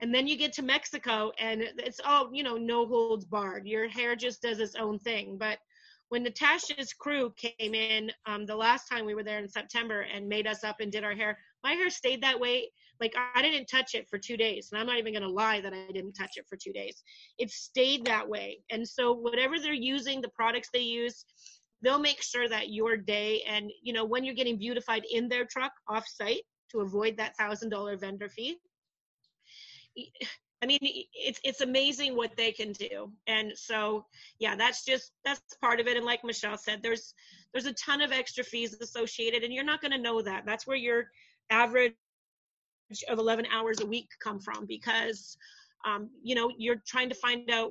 And 0.00 0.14
then 0.14 0.26
you 0.26 0.36
get 0.36 0.52
to 0.54 0.62
Mexico, 0.62 1.32
and 1.38 1.62
it's 1.78 2.00
all 2.04 2.30
you 2.32 2.42
know, 2.42 2.56
no 2.56 2.86
holds 2.86 3.24
barred. 3.24 3.66
Your 3.66 3.88
hair 3.88 4.14
just 4.14 4.42
does 4.42 4.60
its 4.60 4.76
own 4.76 4.98
thing. 4.98 5.38
But 5.38 5.58
when 6.08 6.22
Natasha's 6.22 6.92
crew 6.92 7.32
came 7.36 7.74
in 7.74 8.12
um, 8.26 8.46
the 8.46 8.54
last 8.54 8.88
time 8.88 9.04
we 9.04 9.14
were 9.14 9.24
there 9.24 9.40
in 9.40 9.48
September 9.48 10.02
and 10.02 10.28
made 10.28 10.46
us 10.46 10.62
up 10.62 10.80
and 10.80 10.92
did 10.92 11.02
our 11.02 11.14
hair, 11.14 11.38
my 11.64 11.72
hair 11.72 11.90
stayed 11.90 12.22
that 12.22 12.38
way 12.38 12.70
like 13.00 13.14
I 13.34 13.42
didn't 13.42 13.66
touch 13.66 13.94
it 13.94 14.08
for 14.08 14.18
two 14.18 14.36
days, 14.36 14.70
and 14.70 14.80
I'm 14.80 14.86
not 14.86 14.98
even 14.98 15.12
gonna 15.12 15.28
lie 15.28 15.60
that 15.60 15.72
I 15.72 15.92
didn't 15.92 16.14
touch 16.14 16.36
it 16.36 16.46
for 16.48 16.56
two 16.56 16.72
days. 16.72 17.02
It 17.38 17.50
stayed 17.50 18.04
that 18.06 18.28
way, 18.28 18.58
and 18.70 18.86
so 18.86 19.12
whatever 19.12 19.58
they're 19.58 19.72
using, 19.72 20.20
the 20.20 20.28
products 20.28 20.68
they 20.72 20.80
use, 20.80 21.24
they'll 21.82 21.98
make 21.98 22.22
sure 22.22 22.48
that 22.48 22.70
your 22.70 22.96
day 22.96 23.42
and 23.46 23.70
you 23.82 23.92
know 23.92 24.04
when 24.04 24.24
you're 24.24 24.34
getting 24.34 24.58
beautified 24.58 25.04
in 25.10 25.28
their 25.28 25.44
truck 25.44 25.72
off 25.88 26.06
site 26.08 26.42
to 26.70 26.80
avoid 26.80 27.16
that 27.16 27.36
thousand 27.36 27.70
dollar 27.70 27.96
vendor 27.96 28.28
fee. 28.28 28.58
I 30.62 30.66
mean, 30.66 30.78
it's 30.82 31.38
it's 31.44 31.60
amazing 31.60 32.16
what 32.16 32.36
they 32.36 32.50
can 32.50 32.72
do, 32.72 33.12
and 33.26 33.52
so 33.54 34.06
yeah, 34.38 34.56
that's 34.56 34.84
just 34.84 35.12
that's 35.24 35.40
part 35.60 35.80
of 35.80 35.86
it. 35.86 35.96
And 35.96 36.06
like 36.06 36.24
Michelle 36.24 36.56
said, 36.56 36.82
there's 36.82 37.14
there's 37.52 37.66
a 37.66 37.74
ton 37.74 38.00
of 38.00 38.10
extra 38.10 38.42
fees 38.42 38.74
associated, 38.80 39.42
and 39.44 39.52
you're 39.52 39.64
not 39.64 39.80
going 39.80 39.92
to 39.92 39.98
know 39.98 40.22
that. 40.22 40.44
That's 40.46 40.66
where 40.66 40.76
your 40.76 41.10
average 41.50 41.92
of 43.08 43.18
11 43.18 43.46
hours 43.52 43.80
a 43.80 43.86
week 43.86 44.08
come 44.22 44.40
from 44.40 44.66
because 44.66 45.36
um, 45.84 46.10
you 46.22 46.34
know 46.34 46.50
you're 46.58 46.82
trying 46.86 47.08
to 47.08 47.14
find 47.14 47.50
out 47.50 47.70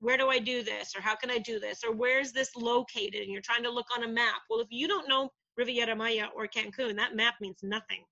where 0.00 0.16
do 0.16 0.28
I 0.28 0.38
do 0.38 0.62
this? 0.62 0.94
Or 0.96 1.02
how 1.02 1.14
can 1.14 1.30
I 1.30 1.38
do 1.38 1.60
this? 1.60 1.84
Or 1.84 1.92
where's 1.94 2.32
this 2.32 2.56
located? 2.56 3.20
And 3.20 3.30
you're 3.30 3.42
trying 3.42 3.62
to 3.64 3.70
look 3.70 3.86
on 3.94 4.04
a 4.04 4.08
map. 4.08 4.42
Well, 4.48 4.60
if 4.60 4.68
you 4.70 4.88
don't 4.88 5.08
know 5.08 5.30
Riviera 5.56 5.94
Maya 5.94 6.28
or 6.34 6.46
Cancun, 6.46 6.96
that 6.96 7.14
map 7.14 7.34
means 7.40 7.58
nothing. 7.62 8.02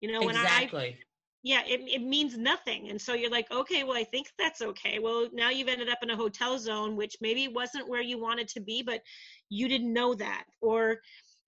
You 0.00 0.12
know, 0.12 0.20
when 0.20 0.36
exactly. 0.36 0.80
I 0.80 0.98
yeah, 1.44 1.60
it, 1.66 1.82
it 1.86 2.02
means 2.02 2.38
nothing. 2.38 2.88
And 2.88 2.98
so 2.98 3.12
you're 3.12 3.30
like, 3.30 3.50
okay, 3.52 3.84
well, 3.84 3.98
I 3.98 4.04
think 4.04 4.28
that's 4.38 4.62
okay. 4.62 4.98
Well, 4.98 5.28
now 5.34 5.50
you've 5.50 5.68
ended 5.68 5.90
up 5.90 5.98
in 6.02 6.08
a 6.08 6.16
hotel 6.16 6.58
zone, 6.58 6.96
which 6.96 7.18
maybe 7.20 7.48
wasn't 7.48 7.86
where 7.86 8.00
you 8.00 8.18
wanted 8.18 8.48
to 8.48 8.60
be, 8.60 8.82
but 8.82 9.02
you 9.50 9.68
didn't 9.68 9.92
know 9.92 10.14
that. 10.14 10.44
Or, 10.62 11.00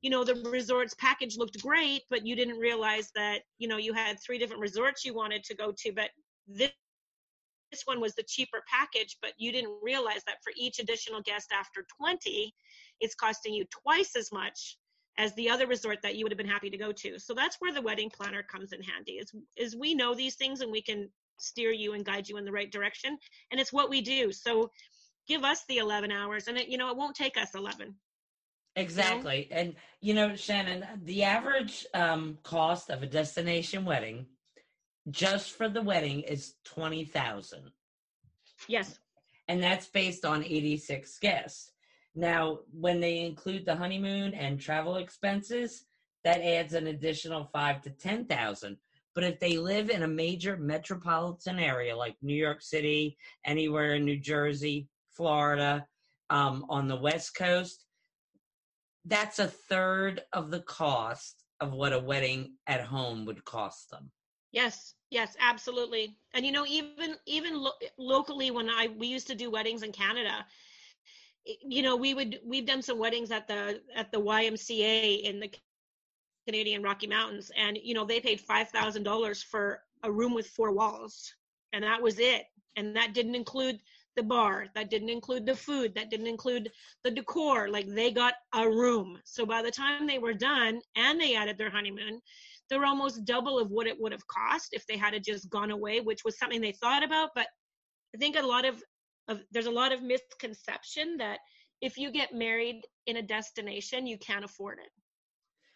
you 0.02 0.10
know, 0.10 0.24
the 0.24 0.34
resorts 0.50 0.94
package 0.94 1.36
looked 1.36 1.60
great, 1.62 2.02
but 2.10 2.26
you 2.26 2.36
didn't 2.36 2.58
realize 2.58 3.10
that, 3.14 3.42
you 3.58 3.68
know, 3.68 3.76
you 3.76 3.92
had 3.92 4.18
three 4.20 4.38
different 4.38 4.60
resorts 4.60 5.04
you 5.04 5.14
wanted 5.14 5.42
to 5.44 5.54
go 5.54 5.72
to, 5.78 5.92
but 5.92 6.10
this 6.46 6.70
this 7.72 7.82
one 7.84 8.00
was 8.00 8.14
the 8.14 8.22
cheaper 8.22 8.62
package, 8.68 9.16
but 9.20 9.32
you 9.38 9.50
didn't 9.52 9.76
realize 9.82 10.22
that 10.26 10.36
for 10.42 10.52
each 10.56 10.78
additional 10.78 11.20
guest 11.22 11.48
after 11.52 11.84
20, 12.00 12.54
it's 13.00 13.14
costing 13.14 13.52
you 13.52 13.64
twice 13.82 14.14
as 14.16 14.30
much 14.32 14.78
as 15.18 15.34
the 15.34 15.48
other 15.48 15.66
resort 15.66 15.98
that 16.02 16.16
you 16.16 16.24
would 16.24 16.32
have 16.32 16.38
been 16.38 16.46
happy 16.46 16.70
to 16.70 16.76
go 16.76 16.92
to. 16.92 17.18
So 17.18 17.34
that's 17.34 17.56
where 17.58 17.72
the 17.72 17.82
wedding 17.82 18.10
planner 18.10 18.42
comes 18.42 18.72
in 18.72 18.82
handy. 18.82 19.12
Is 19.12 19.32
is 19.56 19.76
we 19.76 19.94
know 19.94 20.14
these 20.14 20.36
things 20.36 20.60
and 20.60 20.70
we 20.70 20.82
can 20.82 21.08
steer 21.38 21.70
you 21.70 21.94
and 21.94 22.04
guide 22.04 22.28
you 22.28 22.36
in 22.36 22.44
the 22.44 22.52
right 22.52 22.70
direction, 22.70 23.18
and 23.50 23.60
it's 23.60 23.72
what 23.72 23.90
we 23.90 24.00
do. 24.00 24.32
So 24.32 24.70
give 25.26 25.44
us 25.44 25.64
the 25.68 25.78
11 25.78 26.12
hours, 26.12 26.48
and 26.48 26.56
it 26.58 26.68
you 26.68 26.78
know 26.78 26.90
it 26.90 26.96
won't 26.96 27.16
take 27.16 27.36
us 27.36 27.54
11. 27.54 27.94
Exactly, 28.76 29.48
and 29.50 29.74
you 30.00 30.12
know, 30.12 30.36
Shannon, 30.36 30.84
the 31.04 31.22
average 31.22 31.86
um, 31.94 32.38
cost 32.42 32.90
of 32.90 33.02
a 33.02 33.06
destination 33.06 33.86
wedding, 33.86 34.26
just 35.10 35.52
for 35.52 35.68
the 35.68 35.80
wedding, 35.80 36.20
is 36.20 36.54
twenty 36.62 37.04
thousand. 37.04 37.70
Yes, 38.68 38.98
and 39.48 39.62
that's 39.62 39.86
based 39.86 40.24
on 40.24 40.44
86 40.44 41.18
guests. 41.18 41.72
Now, 42.14 42.60
when 42.72 43.00
they 43.00 43.20
include 43.20 43.64
the 43.64 43.76
honeymoon 43.76 44.34
and 44.34 44.60
travel 44.60 44.96
expenses, 44.96 45.84
that 46.24 46.40
adds 46.42 46.74
an 46.74 46.86
additional 46.86 47.48
five 47.52 47.80
to 47.82 47.90
ten 47.90 48.26
thousand. 48.26 48.76
But 49.14 49.24
if 49.24 49.40
they 49.40 49.56
live 49.56 49.88
in 49.88 50.02
a 50.02 50.08
major 50.08 50.58
metropolitan 50.58 51.58
area 51.58 51.96
like 51.96 52.16
New 52.20 52.34
York 52.34 52.60
City, 52.60 53.16
anywhere 53.46 53.94
in 53.94 54.04
New 54.04 54.18
Jersey, 54.18 54.88
Florida, 55.12 55.86
um, 56.28 56.66
on 56.68 56.86
the 56.86 56.96
West 56.96 57.34
Coast, 57.34 57.85
that's 59.06 59.38
a 59.38 59.46
third 59.46 60.22
of 60.32 60.50
the 60.50 60.60
cost 60.60 61.44
of 61.60 61.72
what 61.72 61.92
a 61.92 61.98
wedding 61.98 62.54
at 62.66 62.82
home 62.82 63.24
would 63.24 63.44
cost 63.44 63.90
them. 63.90 64.10
Yes, 64.52 64.94
yes, 65.10 65.36
absolutely. 65.40 66.16
And 66.34 66.44
you 66.44 66.52
know, 66.52 66.66
even 66.66 67.16
even 67.26 67.54
lo- 67.60 67.72
locally, 67.98 68.50
when 68.50 68.68
I 68.68 68.88
we 68.98 69.06
used 69.06 69.26
to 69.28 69.34
do 69.34 69.50
weddings 69.50 69.82
in 69.82 69.92
Canada, 69.92 70.44
you 71.62 71.82
know 71.82 71.96
we 71.96 72.14
would 72.14 72.40
we've 72.44 72.66
done 72.66 72.82
some 72.82 72.98
weddings 72.98 73.30
at 73.30 73.46
the 73.46 73.80
at 73.94 74.10
the 74.10 74.18
ymca 74.18 75.22
in 75.22 75.40
the 75.40 75.50
canadian 76.46 76.82
rocky 76.82 77.06
mountains 77.06 77.50
and 77.56 77.78
you 77.82 77.94
know 77.94 78.04
they 78.04 78.20
paid 78.20 78.40
five 78.40 78.68
thousand 78.68 79.02
dollars 79.02 79.42
for 79.42 79.80
a 80.02 80.10
room 80.10 80.34
with 80.34 80.46
four 80.48 80.72
walls 80.72 81.34
and 81.72 81.84
that 81.84 82.00
was 82.00 82.18
it 82.18 82.46
and 82.76 82.94
that 82.94 83.14
didn't 83.14 83.34
include 83.34 83.78
the 84.16 84.22
bar 84.22 84.66
that 84.74 84.90
didn't 84.90 85.10
include 85.10 85.46
the 85.46 85.54
food 85.54 85.94
that 85.94 86.10
didn't 86.10 86.26
include 86.26 86.70
the 87.04 87.10
decor 87.10 87.68
like 87.68 87.86
they 87.86 88.10
got 88.10 88.34
a 88.54 88.68
room. 88.68 89.18
So 89.24 89.46
by 89.46 89.62
the 89.62 89.70
time 89.70 90.06
they 90.06 90.18
were 90.18 90.34
done 90.34 90.80
and 90.96 91.20
they 91.20 91.36
added 91.36 91.58
their 91.58 91.70
honeymoon 91.70 92.20
they're 92.68 92.84
almost 92.84 93.24
double 93.24 93.58
of 93.58 93.70
what 93.70 93.86
it 93.86 93.96
would 94.00 94.12
have 94.12 94.26
cost 94.26 94.70
if 94.72 94.86
they 94.86 94.96
had 94.96 95.14
just 95.22 95.48
gone 95.50 95.70
away 95.70 96.00
which 96.00 96.24
was 96.24 96.38
something 96.38 96.60
they 96.60 96.72
thought 96.72 97.04
about. 97.04 97.30
But 97.34 97.46
i 98.14 98.18
think 98.18 98.36
a 98.36 98.46
lot 98.46 98.64
of 98.64 98.82
of 99.28 99.42
there's 99.52 99.66
a 99.66 99.70
lot 99.70 99.92
of 99.92 100.02
misconception 100.02 101.16
that 101.18 101.38
if 101.80 101.98
you 101.98 102.10
get 102.10 102.32
married 102.32 102.80
in 103.06 103.16
a 103.16 103.22
destination 103.22 104.06
you 104.06 104.18
can't 104.18 104.44
afford 104.44 104.78
it. 104.78 104.90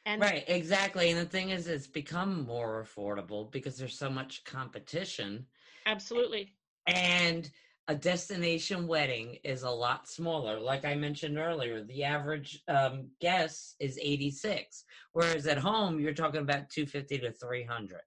And 0.06 0.22
right 0.22 0.44
exactly. 0.48 1.10
And 1.10 1.20
the 1.20 1.26
thing 1.26 1.50
is 1.50 1.66
it's 1.68 1.86
become 1.86 2.44
more 2.44 2.86
affordable 2.86 3.50
because 3.50 3.76
there's 3.76 3.98
so 3.98 4.10
much 4.10 4.44
competition. 4.44 5.46
Absolutely. 5.86 6.54
And 6.86 7.50
a 7.90 7.94
destination 7.94 8.86
wedding 8.86 9.36
is 9.42 9.64
a 9.64 9.70
lot 9.70 10.08
smaller. 10.08 10.60
Like 10.60 10.84
i 10.84 10.94
mentioned 10.94 11.36
earlier 11.38 11.82
the 11.82 12.04
average 12.04 12.62
um, 12.68 13.08
guest 13.20 13.74
is 13.80 13.98
86 14.00 14.84
whereas 15.12 15.48
at 15.48 15.58
home 15.58 15.98
you're 15.98 16.14
talking 16.14 16.40
about 16.40 16.70
250 16.70 17.18
to 17.18 17.32
300 17.32 18.00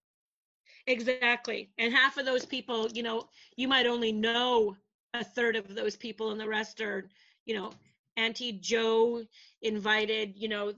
exactly. 0.88 1.70
And 1.78 1.94
half 1.94 2.18
of 2.18 2.26
those 2.26 2.46
people 2.46 2.88
you 2.94 3.04
know 3.04 3.28
you 3.58 3.68
might 3.68 3.86
only 3.86 4.14
know 4.14 4.78
a 5.14 5.24
third 5.24 5.58
of 5.58 5.76
those 5.76 5.98
people 5.98 6.32
and 6.32 6.40
the 6.40 6.48
rest 6.48 6.80
are 6.80 7.10
you 7.46 7.54
know 7.54 7.72
auntie 8.16 8.54
joe 8.54 9.22
invited 9.64 10.34
you 10.38 10.48
know 10.48 10.72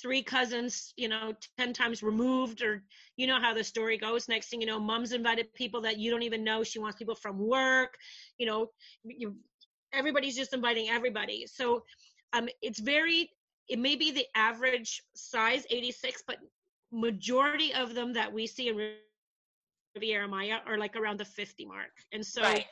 three 0.00 0.22
cousins 0.22 0.94
you 0.96 1.08
know 1.08 1.32
10 1.58 1.72
times 1.72 2.02
removed 2.02 2.62
or 2.62 2.82
you 3.16 3.26
know 3.26 3.40
how 3.40 3.52
the 3.52 3.64
story 3.64 3.96
goes 3.96 4.28
next 4.28 4.48
thing 4.48 4.60
you 4.60 4.66
know 4.66 4.78
mom's 4.78 5.12
invited 5.12 5.52
people 5.54 5.80
that 5.80 5.98
you 5.98 6.10
don't 6.10 6.22
even 6.22 6.44
know 6.44 6.62
she 6.62 6.78
wants 6.78 6.96
people 6.96 7.14
from 7.14 7.38
work 7.38 7.96
you 8.38 8.46
know 8.46 8.70
you 9.04 9.34
everybody's 9.92 10.36
just 10.36 10.52
inviting 10.52 10.88
everybody 10.88 11.46
so 11.46 11.82
um 12.32 12.48
it's 12.62 12.80
very 12.80 13.30
it 13.68 13.78
may 13.78 13.96
be 13.96 14.10
the 14.10 14.26
average 14.34 15.02
size 15.14 15.66
86 15.70 16.22
but 16.26 16.38
majority 16.92 17.72
of 17.74 17.94
them 17.94 18.12
that 18.12 18.32
we 18.32 18.46
see 18.46 18.68
in 18.68 18.94
Riviera 19.94 20.28
Maya 20.28 20.58
are 20.66 20.78
like 20.78 20.96
around 20.96 21.18
the 21.18 21.24
50 21.24 21.66
mark 21.66 21.90
and 22.12 22.24
so 22.24 22.42
right. 22.42 22.66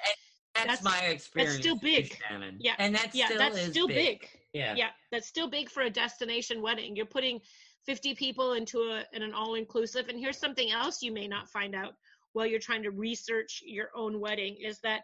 That's, 0.55 0.67
that's, 0.67 0.83
my 0.83 0.99
experience. 1.07 1.55
That's 1.55 1.63
still 1.63 1.77
big. 1.77 2.13
Shannon. 2.29 2.57
Yeah. 2.59 2.75
And 2.79 2.93
that's 2.93 3.15
yeah, 3.15 3.27
still 3.27 3.39
that's 3.39 3.67
still 3.67 3.87
big. 3.87 4.21
big. 4.21 4.29
Yeah. 4.53 4.75
Yeah. 4.77 4.91
That's 5.13 5.29
still 5.29 5.49
big 5.49 5.71
for 5.71 5.83
a 5.83 5.91
destination 5.91 6.63
wedding. 6.63 6.97
You're 6.97 7.07
putting 7.07 7.41
50 7.87 8.15
people 8.15 8.53
into 8.53 8.79
a 8.81 9.05
in 9.13 9.23
an 9.23 9.33
all 9.33 9.55
inclusive. 9.55 10.09
And 10.09 10.19
here's 10.19 10.39
something 10.39 10.71
else 10.71 11.03
you 11.03 11.13
may 11.13 11.29
not 11.29 11.49
find 11.49 11.75
out 11.75 11.95
while 12.33 12.47
you're 12.47 12.61
trying 12.61 12.83
to 12.83 12.91
research 12.91 13.63
your 13.65 13.89
own 13.95 14.21
wedding 14.21 14.57
is 14.63 14.81
that 14.81 15.03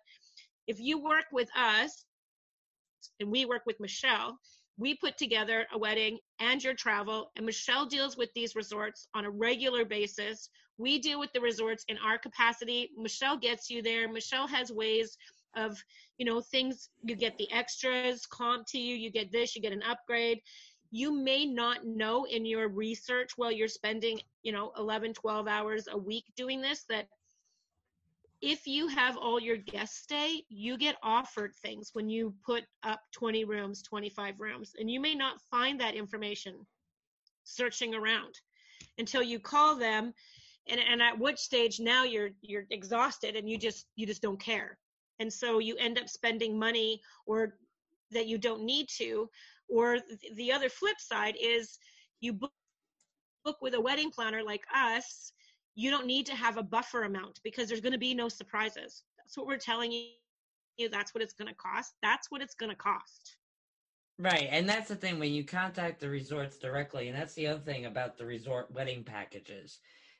if 0.66 0.78
you 0.78 1.02
work 1.02 1.24
with 1.32 1.48
us 1.56 2.04
and 3.20 3.30
we 3.30 3.44
work 3.44 3.62
with 3.66 3.80
Michelle, 3.80 4.38
we 4.78 4.94
put 4.94 5.16
together 5.16 5.66
a 5.72 5.78
wedding 5.78 6.18
and 6.38 6.62
your 6.62 6.74
travel 6.74 7.30
and 7.36 7.46
Michelle 7.46 7.86
deals 7.86 8.16
with 8.16 8.30
these 8.34 8.54
resorts 8.54 9.08
on 9.14 9.24
a 9.24 9.30
regular 9.30 9.84
basis. 9.84 10.50
We 10.78 10.98
deal 10.98 11.18
with 11.18 11.32
the 11.32 11.40
resorts 11.40 11.84
in 11.88 11.96
our 11.98 12.18
capacity. 12.18 12.90
Michelle 12.96 13.38
gets 13.38 13.70
you 13.70 13.80
there. 13.82 14.08
Michelle 14.10 14.46
has 14.46 14.70
ways 14.70 15.16
of 15.56 15.82
you 16.18 16.26
know 16.26 16.40
things 16.40 16.90
you 17.02 17.16
get 17.16 17.36
the 17.38 17.50
extras 17.52 18.26
comp 18.26 18.66
to 18.68 18.78
you 18.78 18.94
you 18.94 19.10
get 19.10 19.32
this 19.32 19.56
you 19.56 19.62
get 19.62 19.72
an 19.72 19.82
upgrade. 19.82 20.40
You 20.92 21.12
may 21.12 21.44
not 21.44 21.84
know 21.84 22.26
in 22.26 22.46
your 22.46 22.68
research 22.68 23.30
while 23.36 23.50
you're 23.50 23.68
spending 23.68 24.20
you 24.42 24.52
know 24.52 24.72
11 24.78 25.14
12 25.14 25.48
hours 25.48 25.88
a 25.90 25.98
week 25.98 26.24
doing 26.36 26.60
this 26.60 26.84
that 26.88 27.08
if 28.42 28.66
you 28.66 28.86
have 28.88 29.16
all 29.16 29.40
your 29.40 29.56
guests 29.56 30.02
stay 30.02 30.42
you 30.48 30.76
get 30.76 30.96
offered 31.02 31.54
things 31.62 31.90
when 31.94 32.08
you 32.08 32.34
put 32.44 32.64
up 32.82 33.00
20 33.12 33.44
rooms 33.44 33.82
25 33.82 34.34
rooms 34.38 34.72
and 34.78 34.90
you 34.90 35.00
may 35.00 35.14
not 35.14 35.40
find 35.50 35.80
that 35.80 35.94
information 35.94 36.54
searching 37.44 37.94
around 37.94 38.34
until 38.98 39.22
you 39.22 39.38
call 39.38 39.76
them 39.76 40.12
and, 40.68 40.80
and 40.80 41.00
at 41.00 41.18
which 41.18 41.38
stage 41.38 41.80
now 41.80 42.04
you're 42.04 42.30
you're 42.42 42.66
exhausted 42.70 43.36
and 43.36 43.48
you 43.48 43.56
just 43.58 43.86
you 43.96 44.06
just 44.06 44.22
don't 44.22 44.40
care 44.40 44.76
and 45.18 45.32
so 45.32 45.58
you 45.58 45.76
end 45.76 45.98
up 45.98 46.08
spending 46.08 46.58
money 46.58 47.00
or 47.26 47.54
that 48.10 48.26
you 48.26 48.38
don't 48.38 48.62
need 48.62 48.88
to 48.88 49.28
or 49.68 49.98
the 50.34 50.52
other 50.52 50.68
flip 50.68 51.00
side 51.00 51.34
is 51.40 51.78
you 52.20 52.32
book, 52.32 52.52
book 53.44 53.56
with 53.60 53.74
a 53.74 53.80
wedding 53.80 54.10
planner 54.10 54.42
like 54.42 54.64
us 54.74 55.32
you 55.76 55.90
don't 55.90 56.06
need 56.06 56.26
to 56.26 56.34
have 56.34 56.56
a 56.56 56.62
buffer 56.62 57.04
amount 57.04 57.38
because 57.44 57.68
there's 57.68 57.82
going 57.82 57.92
to 57.92 57.98
be 57.98 58.14
no 58.14 58.28
surprises. 58.28 59.04
That's 59.18 59.36
what 59.36 59.46
we're 59.46 59.58
telling 59.58 59.92
you 59.92 60.88
that's 60.90 61.14
what 61.14 61.22
it's 61.22 61.32
going 61.32 61.48
to 61.48 61.54
cost 61.54 61.94
that's 62.02 62.30
what 62.30 62.42
it's 62.42 62.54
going 62.54 62.68
to 62.68 62.76
cost. 62.76 63.36
Right 64.18 64.48
and 64.50 64.68
that's 64.68 64.88
the 64.88 64.96
thing 64.96 65.18
when 65.18 65.32
you 65.32 65.44
contact 65.44 66.00
the 66.00 66.08
resorts 66.08 66.58
directly 66.58 67.08
and 67.08 67.16
that's 67.16 67.34
the 67.34 67.46
other 67.46 67.60
thing 67.60 67.86
about 67.86 68.18
the 68.18 68.26
resort 68.26 68.70
wedding 68.72 69.04
packages. 69.04 69.78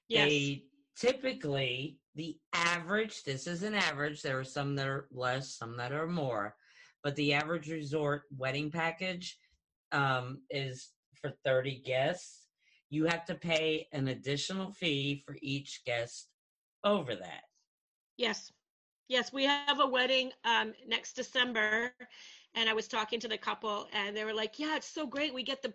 Yes. 0.09 0.29
they 0.29 0.65
typically 0.97 1.99
the 2.15 2.37
average 2.55 3.23
this 3.25 3.47
is 3.47 3.63
an 3.63 3.75
average 3.75 4.23
there 4.23 4.39
are 4.39 4.45
some 4.45 4.75
that 4.75 4.89
are 4.89 5.07
less 5.13 5.55
some 5.55 5.77
that 5.77 5.93
are 5.93 6.07
more 6.07 6.57
but 7.03 7.15
the 7.17 7.35
average 7.35 7.71
resort 7.71 8.23
wedding 8.37 8.71
package 8.71 9.39
um, 9.93 10.39
is 10.51 10.91
for 11.21 11.31
30 11.45 11.83
guests 11.85 12.47
you 12.91 13.05
have 13.05 13.25
to 13.27 13.35
pay 13.35 13.87
an 13.93 14.09
additional 14.09 14.73
fee 14.73 15.23
for 15.27 15.37
each 15.43 15.83
guest 15.85 16.29
over 16.85 17.17
that. 17.17 17.43
Yes. 18.17 18.53
Yes 19.09 19.33
we 19.33 19.45
have 19.45 19.81
a 19.81 19.87
wedding 19.87 20.33
um, 20.45 20.73
next 20.89 21.13
december 21.13 21.93
and 22.55 22.69
i 22.69 22.73
was 22.73 22.89
talking 22.89 23.21
to 23.21 23.29
the 23.29 23.39
couple 23.39 23.87
and 23.93 24.17
they 24.17 24.25
were 24.25 24.35
like 24.35 24.59
yeah 24.59 24.77
it's 24.77 24.89
so 24.89 25.07
great 25.07 25.33
we 25.33 25.45
get 25.45 25.63
the 25.63 25.73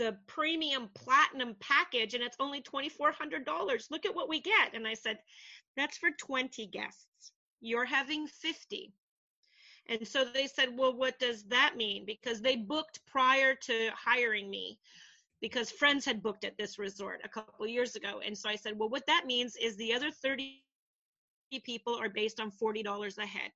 the 0.00 0.16
premium 0.26 0.88
platinum 0.94 1.54
package 1.60 2.14
and 2.14 2.22
it's 2.24 2.38
only 2.40 2.62
$2400 2.62 3.90
look 3.90 4.06
at 4.06 4.14
what 4.14 4.30
we 4.30 4.40
get 4.40 4.74
and 4.74 4.88
i 4.88 4.94
said 4.94 5.18
that's 5.76 5.98
for 5.98 6.10
20 6.18 6.66
guests 6.68 7.32
you're 7.60 7.84
having 7.84 8.26
50 8.26 8.94
And 9.90 10.06
so 10.06 10.24
they 10.24 10.46
said, 10.46 10.70
Well, 10.78 10.96
what 10.96 11.18
does 11.18 11.44
that 11.44 11.74
mean? 11.76 12.04
Because 12.06 12.40
they 12.40 12.56
booked 12.56 13.00
prior 13.06 13.54
to 13.54 13.90
hiring 13.94 14.48
me 14.48 14.78
because 15.40 15.70
friends 15.70 16.04
had 16.04 16.22
booked 16.22 16.44
at 16.44 16.56
this 16.56 16.78
resort 16.78 17.20
a 17.24 17.28
couple 17.28 17.66
years 17.66 17.96
ago. 17.96 18.20
And 18.24 18.36
so 18.36 18.48
I 18.48 18.56
said, 18.56 18.78
Well, 18.78 18.88
what 18.88 19.06
that 19.06 19.26
means 19.26 19.56
is 19.56 19.76
the 19.76 19.92
other 19.92 20.10
30 20.10 20.62
people 21.64 21.94
are 21.96 22.08
based 22.08 22.40
on 22.40 22.52
$40 22.52 23.18
a 23.18 23.26
head. 23.26 23.50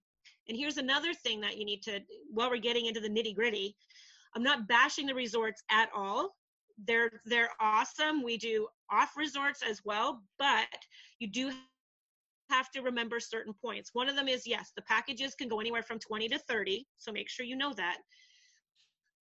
And 0.49 0.59
here's 0.59 0.79
another 0.79 1.15
thing 1.15 1.41
that 1.41 1.57
you 1.57 1.65
need 1.65 1.83
to, 1.85 2.01
while 2.31 2.51
we're 2.51 2.69
getting 2.69 2.87
into 2.87 3.01
the 3.01 3.09
nitty 3.09 3.35
gritty, 3.35 3.77
I'm 4.35 4.43
not 4.43 4.67
bashing 4.69 5.07
the 5.07 5.14
resorts 5.14 5.62
at 5.71 5.88
all. 5.95 6.35
They're 6.87 7.21
they're 7.25 7.50
awesome. 7.61 8.23
We 8.23 8.37
do 8.37 8.67
off 8.91 9.17
resorts 9.17 9.62
as 9.62 9.83
well, 9.85 10.23
but 10.38 10.67
you 11.21 11.29
do 11.29 11.53
have 12.50 12.71
to 12.73 12.83
remember 12.83 13.21
certain 13.21 13.55
points. 13.55 13.91
One 13.93 14.09
of 14.09 14.17
them 14.17 14.29
is 14.29 14.47
yes, 14.47 14.73
the 14.75 14.83
packages 14.83 15.35
can 15.35 15.49
go 15.49 15.61
anywhere 15.61 15.83
from 15.83 15.99
20 15.99 16.29
to 16.29 16.38
30, 16.38 16.87
so 16.99 17.12
make 17.12 17.29
sure 17.29 17.47
you 17.47 17.57
know 17.57 17.73
that. 17.75 17.99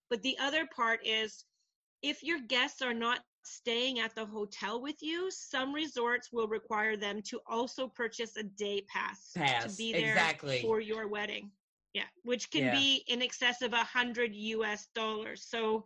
But 0.10 0.22
the 0.24 0.38
other 0.40 0.68
part 0.76 1.00
is 1.06 1.46
if 2.02 2.24
your 2.24 2.40
guests 2.48 2.82
are 2.82 2.94
not 2.94 3.22
staying 3.44 4.00
at 4.00 4.16
the 4.16 4.26
hotel 4.26 4.82
with 4.82 5.02
you, 5.02 5.30
some 5.32 5.74
resorts 5.74 6.30
will 6.32 6.48
require 6.48 6.98
them 6.98 7.22
to 7.24 7.40
also 7.48 7.88
purchase 7.88 8.36
a 8.38 8.44
day 8.44 8.84
pass, 8.94 9.32
pass. 9.36 9.64
to 9.64 9.78
be 9.78 9.94
there 9.94 10.12
exactly. 10.12 10.62
for 10.62 10.80
your 10.80 11.08
wedding. 11.08 11.52
Yeah, 11.94 12.06
which 12.24 12.50
can 12.52 12.64
Yeah. 12.64 12.72
be 12.72 13.04
in 13.08 13.22
excess 13.22 13.62
of 13.62 13.74
a 13.74 13.84
hundred 13.84 14.36
US 14.36 14.88
dollars. 14.96 15.44
So 15.44 15.86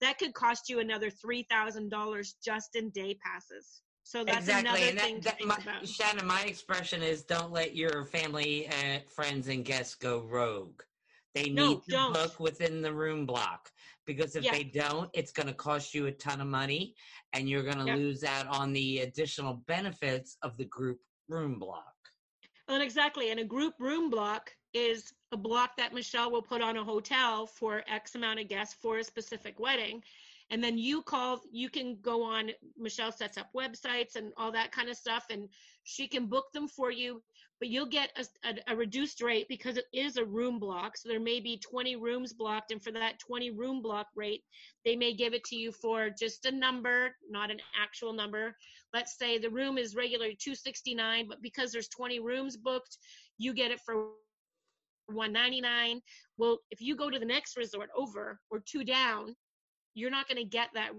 that 0.00 0.18
could 0.18 0.34
cost 0.34 0.68
you 0.68 0.80
another 0.80 1.10
$3,000 1.10 2.34
just 2.44 2.74
in 2.74 2.90
day 2.90 3.14
passes. 3.24 3.82
So 4.04 4.24
that's 4.24 4.48
exactly. 4.48 4.80
another 4.80 4.90
And 4.90 4.98
thing 4.98 5.20
that, 5.20 5.38
that 5.38 5.46
my. 5.46 5.84
Shannon, 5.86 6.26
my 6.26 6.42
expression 6.42 7.02
is 7.02 7.22
don't 7.22 7.52
let 7.52 7.74
your 7.74 8.04
family, 8.04 8.68
uh, 8.68 8.98
friends, 9.08 9.48
and 9.48 9.64
guests 9.64 9.94
go 9.94 10.20
rogue. 10.20 10.82
They 11.34 11.44
need 11.44 11.54
No, 11.54 11.74
to 11.76 11.90
don't. 11.92 12.12
book 12.12 12.40
within 12.40 12.82
the 12.82 12.92
room 12.92 13.24
block 13.24 13.70
because 14.04 14.36
if 14.36 14.44
Yeah. 14.44 14.52
they 14.52 14.64
don't, 14.64 15.08
it's 15.14 15.32
going 15.32 15.46
to 15.46 15.54
cost 15.54 15.94
you 15.94 16.06
a 16.06 16.12
ton 16.12 16.40
of 16.40 16.46
money 16.46 16.94
and 17.32 17.48
you're 17.48 17.62
going 17.62 17.78
to 17.78 17.84
Yep. 17.86 17.96
lose 17.96 18.22
out 18.24 18.46
on 18.48 18.72
the 18.72 18.98
additional 18.98 19.54
benefits 19.54 20.36
of 20.42 20.56
the 20.58 20.66
group 20.66 21.00
room 21.28 21.58
block. 21.58 21.94
And 22.68 22.82
exactly. 22.82 23.30
And 23.30 23.40
a 23.40 23.44
group 23.44 23.74
room 23.78 24.10
block 24.10 24.54
is 24.74 25.12
a 25.32 25.36
block 25.36 25.76
that 25.76 25.94
Michelle 25.94 26.30
will 26.30 26.42
put 26.42 26.60
on 26.60 26.76
a 26.76 26.84
hotel 26.84 27.46
for 27.46 27.82
X 27.88 28.14
amount 28.14 28.40
of 28.40 28.48
guests 28.48 28.74
for 28.74 28.98
a 28.98 29.04
specific 29.04 29.58
wedding. 29.58 30.02
And 30.52 30.62
then 30.62 30.78
you 30.78 31.02
call, 31.02 31.40
you 31.50 31.68
can 31.68 31.98
go 32.02 32.22
on, 32.22 32.50
Michelle 32.78 33.10
sets 33.10 33.38
up 33.38 33.48
websites 33.56 34.14
and 34.14 34.32
all 34.36 34.52
that 34.52 34.70
kind 34.70 34.88
of 34.88 34.96
stuff, 34.96 35.24
and 35.30 35.48
she 35.82 36.06
can 36.06 36.26
book 36.26 36.52
them 36.52 36.68
for 36.68 36.92
you. 36.92 37.22
But 37.58 37.68
you'll 37.68 37.86
get 37.86 38.10
a, 38.16 38.48
a, 38.48 38.74
a 38.74 38.76
reduced 38.76 39.22
rate 39.22 39.46
because 39.48 39.76
it 39.76 39.86
is 39.92 40.16
a 40.16 40.24
room 40.24 40.58
block. 40.58 40.96
So 40.96 41.08
there 41.08 41.20
may 41.20 41.40
be 41.40 41.58
20 41.58 41.96
rooms 41.96 42.32
blocked. 42.32 42.72
And 42.72 42.82
for 42.82 42.90
that 42.92 43.18
20 43.20 43.50
room 43.52 43.82
block 43.82 44.08
rate, 44.14 44.42
they 44.84 44.96
may 44.96 45.14
give 45.14 45.32
it 45.32 45.44
to 45.44 45.56
you 45.56 45.72
for 45.72 46.10
just 46.10 46.44
a 46.44 46.52
number, 46.52 47.16
not 47.30 47.50
an 47.50 47.60
actual 47.80 48.12
number 48.12 48.56
let's 48.94 49.16
say 49.18 49.38
the 49.38 49.50
room 49.50 49.78
is 49.78 49.96
regularly 49.96 50.36
269 50.38 51.26
but 51.28 51.42
because 51.42 51.72
there's 51.72 51.88
20 51.88 52.20
rooms 52.20 52.56
booked 52.56 52.98
you 53.38 53.54
get 53.54 53.70
it 53.70 53.80
for 53.80 54.08
199 55.06 56.00
well 56.36 56.58
if 56.70 56.80
you 56.80 56.96
go 56.96 57.10
to 57.10 57.18
the 57.18 57.24
next 57.24 57.56
resort 57.56 57.90
over 57.96 58.38
or 58.50 58.62
two 58.64 58.84
down 58.84 59.34
you're 59.94 60.10
not 60.10 60.28
going 60.28 60.38
to 60.38 60.44
get 60.48 60.68
that 60.74 60.92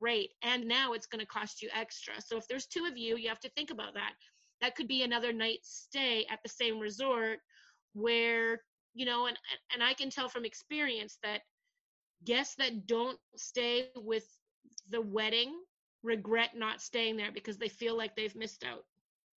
rate 0.00 0.30
and 0.42 0.66
now 0.66 0.92
it's 0.92 1.06
going 1.06 1.20
to 1.20 1.26
cost 1.26 1.62
you 1.62 1.68
extra 1.74 2.14
so 2.20 2.36
if 2.36 2.46
there's 2.48 2.66
two 2.66 2.84
of 2.86 2.96
you 2.96 3.16
you 3.16 3.28
have 3.28 3.40
to 3.40 3.50
think 3.50 3.70
about 3.70 3.94
that 3.94 4.12
that 4.60 4.74
could 4.74 4.88
be 4.88 5.02
another 5.02 5.32
night's 5.32 5.86
stay 5.88 6.26
at 6.30 6.40
the 6.42 6.48
same 6.48 6.78
resort 6.78 7.38
where 7.94 8.60
you 8.94 9.06
know 9.06 9.26
and 9.26 9.38
and 9.72 9.82
i 9.82 9.92
can 9.94 10.10
tell 10.10 10.28
from 10.28 10.44
experience 10.44 11.18
that 11.22 11.42
guests 12.24 12.56
that 12.56 12.86
don't 12.86 13.18
stay 13.36 13.88
with 13.96 14.24
the 14.90 15.00
wedding 15.00 15.54
regret 16.02 16.50
not 16.56 16.80
staying 16.80 17.16
there 17.16 17.32
because 17.32 17.58
they 17.58 17.68
feel 17.68 17.96
like 17.96 18.14
they've 18.16 18.34
missed 18.36 18.64
out. 18.64 18.84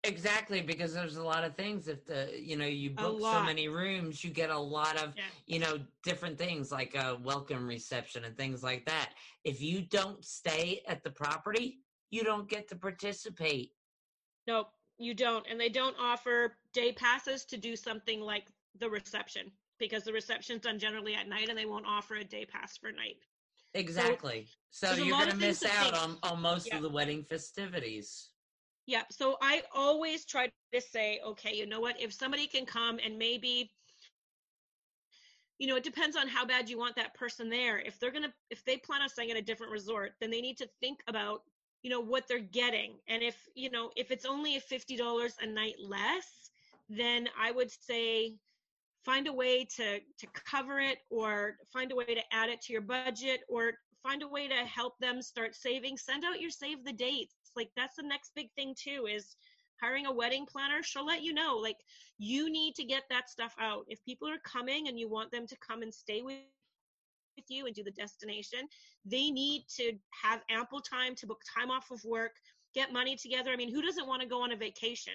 Exactly, 0.08 0.62
because 0.62 0.94
there's 0.94 1.18
a 1.18 1.24
lot 1.24 1.44
of 1.44 1.56
things. 1.56 1.88
If 1.88 2.06
the 2.06 2.30
you 2.38 2.56
know 2.58 2.66
you 2.66 2.92
book 2.92 3.20
so 3.22 3.44
many 3.44 3.68
rooms, 3.68 4.24
you 4.24 4.30
get 4.30 4.50
a 4.50 4.58
lot 4.58 5.02
of 5.02 5.14
Yeah. 5.16 5.24
you 5.48 5.60
know 5.60 5.80
different 6.04 6.38
things 6.38 6.72
like 6.72 6.96
a 6.96 7.20
welcome 7.24 7.68
reception 7.68 8.26
and 8.26 8.38
things 8.38 8.64
like 8.64 8.86
that. 8.86 9.14
If 9.44 9.62
you 9.62 9.82
don't 9.82 10.24
stay 10.24 10.82
at 10.88 11.04
the 11.04 11.12
property, 11.12 11.80
you 12.12 12.24
don't 12.24 12.50
get 12.50 12.68
to 12.70 12.76
participate. 12.76 13.74
Nope, 14.48 14.70
you 14.98 15.14
don't. 15.14 15.46
And 15.50 15.60
they 15.60 15.70
don't 15.70 15.96
offer 16.00 16.58
day 16.74 16.92
passes 16.94 17.46
to 17.46 17.58
do 17.58 17.76
something 17.76 18.22
like 18.22 18.46
the 18.80 18.90
reception 18.90 19.52
because 19.80 20.04
the 20.04 20.14
reception's 20.14 20.62
done 20.62 20.80
generally 20.80 21.16
at 21.16 21.28
night 21.28 21.50
and 21.50 21.58
they 21.58 21.66
won't 21.66 21.86
offer 21.86 22.16
a 22.16 22.24
day 22.24 22.46
pass 22.46 22.78
for 22.78 22.92
night. 22.92 23.18
Exactly. 23.74 24.48
So, 24.70 24.92
a 24.92 24.96
you're 24.96 25.18
going 25.18 25.30
to 25.30 25.36
miss 25.36 25.66
out 25.66 25.94
on, 25.94 26.18
on 26.24 26.42
most 26.42 26.68
Yeah. 26.68 26.78
of 26.78 26.84
the 26.84 26.90
wedding 26.90 27.24
festivities. 27.24 28.30
Yeah, 28.88 29.04
so 29.10 29.38
I 29.42 29.64
always 29.74 30.26
try 30.26 30.52
to 30.74 30.82
say, 30.82 31.20
okay, 31.26 31.56
you 31.56 31.66
know 31.66 31.80
what? 31.80 32.00
If 32.00 32.14
somebody 32.14 32.48
can 32.48 32.66
come 32.66 33.00
and 33.04 33.18
maybe 33.18 33.72
you 35.58 35.68
know, 35.68 35.78
it 35.78 35.84
depends 35.84 36.18
on 36.18 36.28
how 36.28 36.46
bad 36.46 36.70
you 36.70 36.78
want 36.78 36.96
that 36.98 37.14
person 37.14 37.50
there. 37.50 37.80
If 37.80 38.00
they're 38.00 38.12
going 38.12 38.24
to 38.24 38.34
if 38.50 38.64
they 38.66 38.78
plan 38.78 39.02
on 39.02 39.10
staying 39.10 39.32
at 39.32 39.38
a 39.38 39.42
different 39.42 39.72
resort, 39.72 40.12
then 40.20 40.30
they 40.30 40.42
need 40.42 40.58
to 40.58 40.68
think 40.82 41.00
about, 41.08 41.42
you 41.82 41.90
know, 41.90 42.02
what 42.02 42.28
they're 42.28 42.40
getting. 42.40 42.96
And 43.08 43.24
if, 43.24 43.38
you 43.56 43.70
know, 43.70 43.92
if 43.96 44.12
it's 44.12 44.26
only 44.26 44.58
a 44.58 44.62
$50 44.62 45.34
a 45.42 45.48
night 45.48 45.76
less, 45.82 46.52
then 46.90 47.30
I 47.40 47.52
would 47.52 47.72
say 47.72 48.36
find 49.06 49.28
a 49.28 49.34
way 49.34 49.66
to 49.78 50.00
to 50.00 50.28
cover 50.34 50.80
it 50.80 50.98
or 51.10 51.56
find 51.72 51.92
a 51.92 51.96
way 51.96 52.06
to 52.06 52.22
add 52.34 52.50
it 52.50 52.62
to 52.64 52.74
your 52.74 52.82
budget 52.82 53.42
or 53.48 53.74
find 54.04 54.24
a 54.24 54.28
way 54.28 54.48
to 54.48 54.56
help 54.56 54.98
them 55.00 55.22
start 55.22 55.56
saving 55.56 55.96
send 55.98 56.24
out 56.26 56.42
your 56.42 56.50
save 56.50 56.84
the 56.84 56.94
dates 56.94 57.45
like 57.56 57.70
that's 57.76 57.96
the 57.96 58.04
next 58.04 58.32
big 58.36 58.52
thing 58.56 58.76
too 58.78 59.08
is 59.10 59.36
hiring 59.82 60.06
a 60.06 60.12
wedding 60.12 60.46
planner. 60.46 60.82
She'll 60.84 61.06
let 61.06 61.24
you 61.24 61.34
know 61.34 61.58
like 61.62 61.78
you 62.18 62.50
need 62.50 62.76
to 62.76 62.84
get 62.84 63.04
that 63.10 63.30
stuff 63.30 63.54
out. 63.60 63.86
If 63.88 64.04
people 64.06 64.30
are 64.30 64.40
coming 64.46 64.88
and 64.88 65.00
you 65.00 65.10
want 65.10 65.32
them 65.32 65.48
to 65.48 65.56
come 65.66 65.82
and 65.82 65.94
stay 65.94 66.22
with 66.22 66.38
with 67.38 67.46
you 67.50 67.66
and 67.66 67.76
do 67.76 67.84
the 67.84 67.92
destination 67.92 68.60
they 69.06 69.30
need 69.30 69.66
to 69.68 69.92
have 70.24 70.42
ample 70.50 70.80
time 70.80 71.14
to 71.16 71.28
book 71.28 71.42
time 71.58 71.70
off 71.70 71.92
of 71.92 72.02
work 72.06 72.32
get 72.74 72.94
money 72.94 73.16
together. 73.16 73.52
I 73.52 73.58
mean 73.58 73.74
who 73.74 73.82
doesn't 73.82 74.08
want 74.08 74.22
to 74.22 74.28
go 74.28 74.42
on 74.42 74.54
a 74.54 74.56
vacation? 74.56 75.14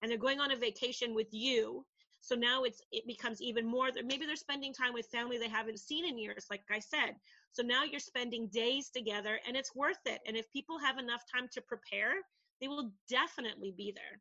And 0.00 0.10
they're 0.10 0.18
going 0.18 0.40
on 0.40 0.50
a 0.50 0.56
vacation 0.56 1.14
with 1.14 1.28
you 1.30 1.84
so 2.22 2.34
now 2.34 2.62
it's 2.62 2.80
it 2.92 3.06
becomes 3.06 3.42
even 3.42 3.66
more 3.66 3.90
maybe 4.06 4.24
they're 4.24 4.36
spending 4.36 4.72
time 4.72 4.94
with 4.94 5.06
family 5.06 5.36
they 5.38 5.48
haven't 5.48 5.78
seen 5.78 6.06
in 6.06 6.16
years 6.18 6.46
like 6.50 6.62
i 6.70 6.78
said 6.78 7.14
so 7.52 7.62
now 7.62 7.84
you're 7.84 8.00
spending 8.00 8.48
days 8.48 8.88
together 8.88 9.38
and 9.46 9.56
it's 9.56 9.74
worth 9.76 10.00
it 10.06 10.20
and 10.26 10.36
if 10.36 10.50
people 10.52 10.78
have 10.78 10.98
enough 10.98 11.24
time 11.34 11.48
to 11.52 11.60
prepare 11.60 12.14
they 12.60 12.68
will 12.68 12.92
definitely 13.08 13.74
be 13.76 13.92
there 13.94 14.20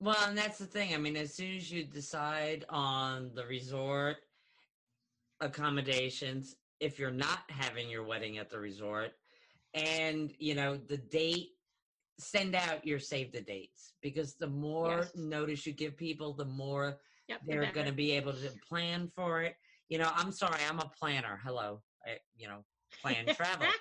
Well, 0.00 0.28
and 0.28 0.36
that's 0.36 0.58
the 0.58 0.66
thing. 0.66 0.94
I 0.94 0.98
mean, 0.98 1.16
as 1.16 1.34
soon 1.34 1.56
as 1.56 1.70
you 1.70 1.84
decide 1.84 2.64
on 2.68 3.30
the 3.34 3.46
resort 3.46 4.16
accommodations, 5.40 6.56
if 6.80 6.98
you're 6.98 7.10
not 7.10 7.40
having 7.48 7.88
your 7.88 8.04
wedding 8.04 8.38
at 8.38 8.50
the 8.50 8.58
resort, 8.58 9.12
and 9.72 10.32
you 10.38 10.54
know 10.54 10.76
the 10.76 10.96
date, 10.98 11.50
send 12.18 12.54
out 12.54 12.86
your 12.86 12.98
save 12.98 13.32
the 13.32 13.40
dates 13.40 13.94
because 14.02 14.34
the 14.34 14.46
more 14.46 14.98
Yes. 14.98 15.12
notice 15.16 15.66
you 15.66 15.72
give 15.72 15.96
people, 15.96 16.32
the 16.32 16.44
more 16.44 16.98
yep 17.28 17.40
the 17.44 17.52
they're 17.52 17.72
going 17.72 17.86
to 17.86 17.92
be 17.92 18.12
able 18.12 18.32
to 18.32 18.50
plan 18.68 19.10
for 19.14 19.42
it. 19.42 19.56
You 19.88 19.98
know, 19.98 20.10
I'm 20.14 20.32
sorry, 20.32 20.60
I'm 20.68 20.78
a 20.78 20.90
planner. 20.98 21.40
Hello, 21.44 21.82
I, 22.06 22.16
you 22.36 22.48
know, 22.48 22.64
plan 23.02 23.26
travel. 23.34 23.66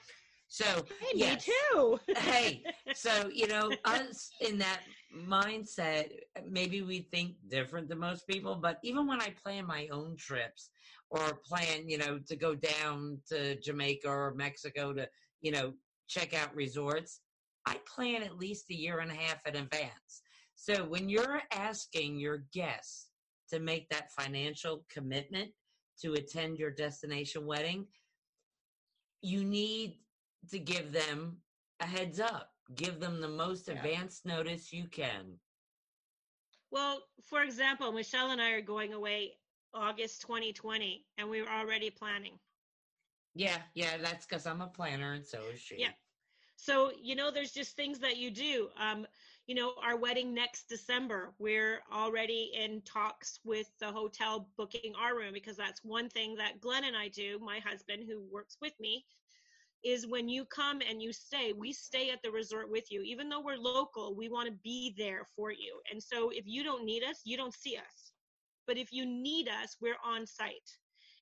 So 0.53 0.85
hey 0.99 1.13
yes. 1.15 1.47
me 1.47 1.53
too 1.71 1.99
Hey, 2.15 2.63
so 2.93 3.27
you 3.33 3.47
know 3.47 3.71
us 3.85 4.29
in 4.39 4.59
that 4.59 4.81
mindset 5.11 6.11
eh, 6.35 6.41
maybe 6.47 6.83
we 6.83 7.07
think 7.11 7.37
different 7.49 7.89
than 7.89 7.97
most 7.97 8.27
people 8.27 8.55
but 8.55 8.77
even 8.83 9.07
when 9.07 9.19
i 9.19 9.33
plan 9.43 9.65
my 9.65 9.87
own 9.91 10.15
trips 10.15 10.69
or 11.09 11.39
plan 11.43 11.89
you 11.89 11.97
know 11.97 12.19
to 12.27 12.35
go 12.35 12.53
down 12.53 13.17
to 13.29 13.59
jamaica 13.61 14.07
or 14.07 14.35
mexico 14.35 14.93
to 14.93 15.07
you 15.41 15.51
know 15.51 15.73
check 16.07 16.35
out 16.35 16.55
resorts 16.55 17.21
i 17.65 17.75
plan 17.87 18.21
at 18.21 18.37
least 18.37 18.69
a 18.69 18.75
year 18.75 18.99
and 18.99 19.11
a 19.11 19.15
half 19.15 19.39
in 19.47 19.55
advance 19.55 20.21
so 20.53 20.83
when 20.85 21.09
you're 21.09 21.41
asking 21.51 22.19
your 22.19 22.45
guests 22.53 23.12
to 23.53 23.59
make 23.59 23.87
that 23.89 24.11
financial 24.11 24.85
commitment 24.89 25.51
to 26.01 26.13
attend 26.13 26.57
your 26.57 26.71
destination 26.71 27.45
wedding 27.45 27.87
you 29.21 29.43
need 29.43 29.99
to 30.49 30.59
give 30.59 30.91
them 30.91 31.37
a 31.79 31.85
heads 31.85 32.19
up 32.19 32.53
give 32.75 32.99
them 32.99 33.21
the 33.21 33.27
most 33.27 33.67
Yeah. 33.67 33.75
advanced 33.75 34.25
notice 34.25 34.71
you 34.73 34.87
can. 34.87 35.39
Well, 36.71 37.07
for 37.21 37.43
example, 37.43 37.91
Michelle 37.91 38.31
and 38.31 38.41
I 38.41 38.51
are 38.51 38.61
going 38.61 38.93
away 38.93 39.37
August 39.73 40.21
2020, 40.21 41.05
and 41.17 41.29
we 41.29 41.41
were 41.41 41.49
already 41.49 41.89
planning. 41.89 42.39
Yeah, 43.35 43.61
yeah, 43.73 43.97
that's 43.97 44.25
because 44.25 44.45
I'm 44.45 44.61
a 44.61 44.67
planner 44.67 45.13
and 45.13 45.25
so 45.25 45.43
is 45.49 45.59
she. 45.59 45.77
Yeah. 45.77 45.93
So, 46.55 46.91
you 46.91 47.15
know, 47.15 47.31
there's 47.31 47.51
just 47.51 47.75
things 47.75 47.99
that 47.99 48.17
you 48.17 48.31
do. 48.31 48.69
Um, 48.77 49.07
you 49.47 49.55
know, 49.55 49.73
our 49.83 49.97
wedding 49.97 50.33
next 50.33 50.69
December, 50.69 51.33
we're 51.37 51.81
already 51.93 52.51
in 52.55 52.81
talks 52.81 53.39
with 53.43 53.67
the 53.79 53.91
hotel 53.91 54.47
booking 54.57 54.93
our 54.97 55.17
room 55.17 55.33
because 55.33 55.57
that's 55.57 55.83
one 55.83 56.09
thing 56.09 56.35
that 56.35 56.61
Glenn 56.61 56.85
and 56.85 56.95
I 56.95 57.09
do, 57.09 57.39
my 57.39 57.59
husband 57.59 58.03
who 58.07 58.23
works 58.31 58.57
with 58.61 58.73
me, 58.79 59.05
is 59.83 60.07
when 60.07 60.29
you 60.29 60.45
come 60.45 60.79
and 60.89 61.01
you 61.01 61.11
stay, 61.11 61.51
we 61.51 61.73
stay 61.73 62.09
at 62.09 62.21
the 62.23 62.31
resort 62.31 62.71
with 62.71 62.89
you. 62.89 63.01
Even 63.01 63.27
though 63.27 63.41
we're 63.41 63.57
local, 63.57 64.15
we 64.15 64.29
want 64.29 64.47
to 64.47 64.55
be 64.63 64.95
there 64.97 65.27
for 65.35 65.51
you. 65.51 65.79
And 65.91 66.01
so 66.01 66.29
if 66.29 66.45
you 66.47 66.63
don't 66.63 66.85
need 66.85 67.03
us, 67.03 67.19
you 67.25 67.35
don't 67.35 67.53
see 67.53 67.75
us. 67.75 68.13
But 68.65 68.77
if 68.77 68.93
you 68.93 69.05
need 69.05 69.49
us, 69.49 69.75
we're 69.81 69.97
on 70.05 70.25
site. 70.25 70.71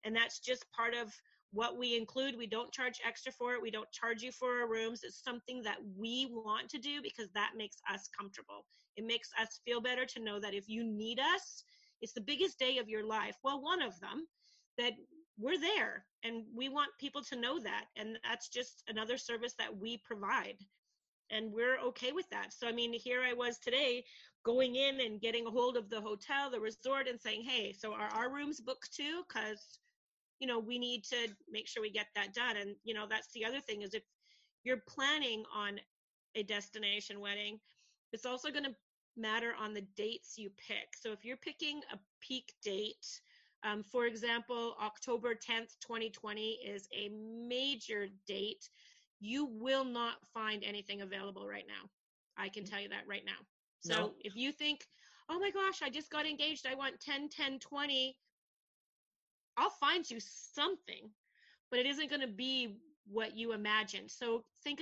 And 0.04 0.16
that's 0.16 0.40
just 0.40 0.72
part 0.74 0.94
of 0.94 1.12
what 1.52 1.78
we 1.78 1.98
include. 1.98 2.38
We 2.38 2.48
don't 2.48 2.72
charge 2.72 3.00
extra 3.06 3.32
for 3.32 3.54
it. 3.54 3.62
We 3.62 3.72
don't 3.72 3.92
charge 3.92 4.22
you 4.22 4.32
for 4.32 4.62
our 4.62 4.70
rooms. 4.70 5.02
It's 5.04 5.24
something 5.24 5.62
that 5.64 5.78
we 5.98 6.28
want 6.32 6.70
to 6.70 6.78
do 6.80 7.02
because 7.02 7.30
that 7.34 7.52
makes 7.58 7.78
us 7.92 8.10
comfortable. 8.18 8.66
It 8.96 9.06
makes 9.06 9.30
us 9.40 9.60
feel 9.66 9.82
better 9.82 10.06
to 10.06 10.24
know 10.24 10.40
that 10.40 10.54
if 10.54 10.70
you 10.70 10.84
need 10.84 11.20
us, 11.20 11.64
it's 12.02 12.14
the 12.14 12.22
biggest 12.22 12.58
day 12.58 12.78
of 12.78 12.90
your 12.90 13.06
life. 13.06 13.36
Well, 13.44 13.62
one 13.62 13.82
of 13.82 14.00
them, 14.00 14.28
that 14.78 14.94
we're 15.38 15.60
there 15.60 16.06
and 16.24 16.44
we 16.56 16.70
want 16.70 16.90
people 17.00 17.22
to 17.24 17.36
know 17.36 17.60
that. 17.60 17.86
And 17.98 18.18
that's 18.24 18.50
just 18.50 18.84
another 18.88 19.18
service 19.18 19.54
that 19.58 19.76
we 19.76 19.98
provide. 19.98 20.58
And 21.30 21.52
we're 21.52 21.80
okay 21.80 22.12
with 22.12 22.30
that. 22.30 22.54
So, 22.54 22.68
I 22.68 22.72
mean, 22.72 22.94
here 22.94 23.22
I 23.22 23.34
was 23.34 23.58
today 23.58 24.04
going 24.44 24.76
in 24.76 25.00
and 25.02 25.22
getting 25.22 25.46
a 25.46 25.52
hold 25.52 25.78
of 25.78 25.90
the 25.90 26.02
hotel, 26.02 26.50
the 26.52 26.60
resort, 26.60 27.08
and 27.08 27.20
saying, 27.20 27.44
hey, 27.44 27.74
so 27.74 27.94
are 27.94 28.10
our 28.14 28.34
rooms 28.34 28.60
booked 28.60 28.94
too? 28.94 29.24
Because 29.28 29.80
you 30.42 30.48
know 30.48 30.60
we 30.60 30.80
need 30.80 31.06
to 31.06 31.30
make 31.50 31.68
sure 31.70 31.82
we 31.84 31.92
get 31.92 32.08
that 32.16 32.34
done. 32.34 32.58
And 32.58 32.76
you 32.84 32.94
know 32.96 33.08
that's 33.10 33.32
the 33.34 33.46
other 33.46 33.62
thing 33.62 33.84
is 33.84 33.94
if 33.94 34.04
you're 34.64 34.84
planning 34.90 35.46
on 35.56 35.80
a 36.36 36.44
destination 36.44 37.22
wedding 37.22 37.60
it's 38.14 38.26
also 38.26 38.52
going 38.52 38.66
to 38.66 38.76
matter 39.18 39.54
on 39.60 39.74
the 39.74 39.82
dates 39.96 40.38
you 40.38 40.50
pick. 40.68 40.96
So 40.96 41.12
if 41.14 41.26
you're 41.26 41.38
picking 41.38 41.82
a 41.94 42.00
peak 42.22 42.54
date 42.64 43.22
um, 43.64 43.84
for 43.84 44.06
example 44.06 44.76
october 44.82 45.36
10th 45.36 45.78
2020 45.82 46.60
is 46.66 46.88
a 46.94 47.10
major 47.10 48.08
date 48.28 48.70
you 49.20 49.46
will 49.46 49.86
not 49.86 50.16
find 50.34 50.64
anything 50.64 51.02
available 51.02 51.48
right 51.48 51.68
now. 51.68 51.90
I 52.38 52.50
can 52.50 52.66
tell 52.66 52.82
you 52.82 52.90
that 52.90 53.08
right 53.08 53.26
now. 53.26 53.46
So 53.82 53.94
No. 53.96 54.16
if 54.22 54.36
you 54.36 54.52
think 54.52 54.88
oh 55.30 55.40
my 55.40 55.52
gosh 55.52 55.82
i 55.84 55.90
just 55.90 56.10
got 56.12 56.26
engaged. 56.26 56.66
I 56.66 56.76
want 56.76 57.00
10 57.00 57.30
10 57.30 57.60
20 57.60 58.18
I'll 59.62 59.70
find 59.70 60.10
you 60.10 60.18
something, 60.20 61.12
but 61.70 61.80
it 61.80 61.86
isn't 61.86 62.10
going 62.10 62.22
to 62.22 62.28
be 62.28 62.78
what 63.06 63.38
you 63.38 63.54
imagined. 63.54 64.10
So 64.10 64.44
think 64.64 64.80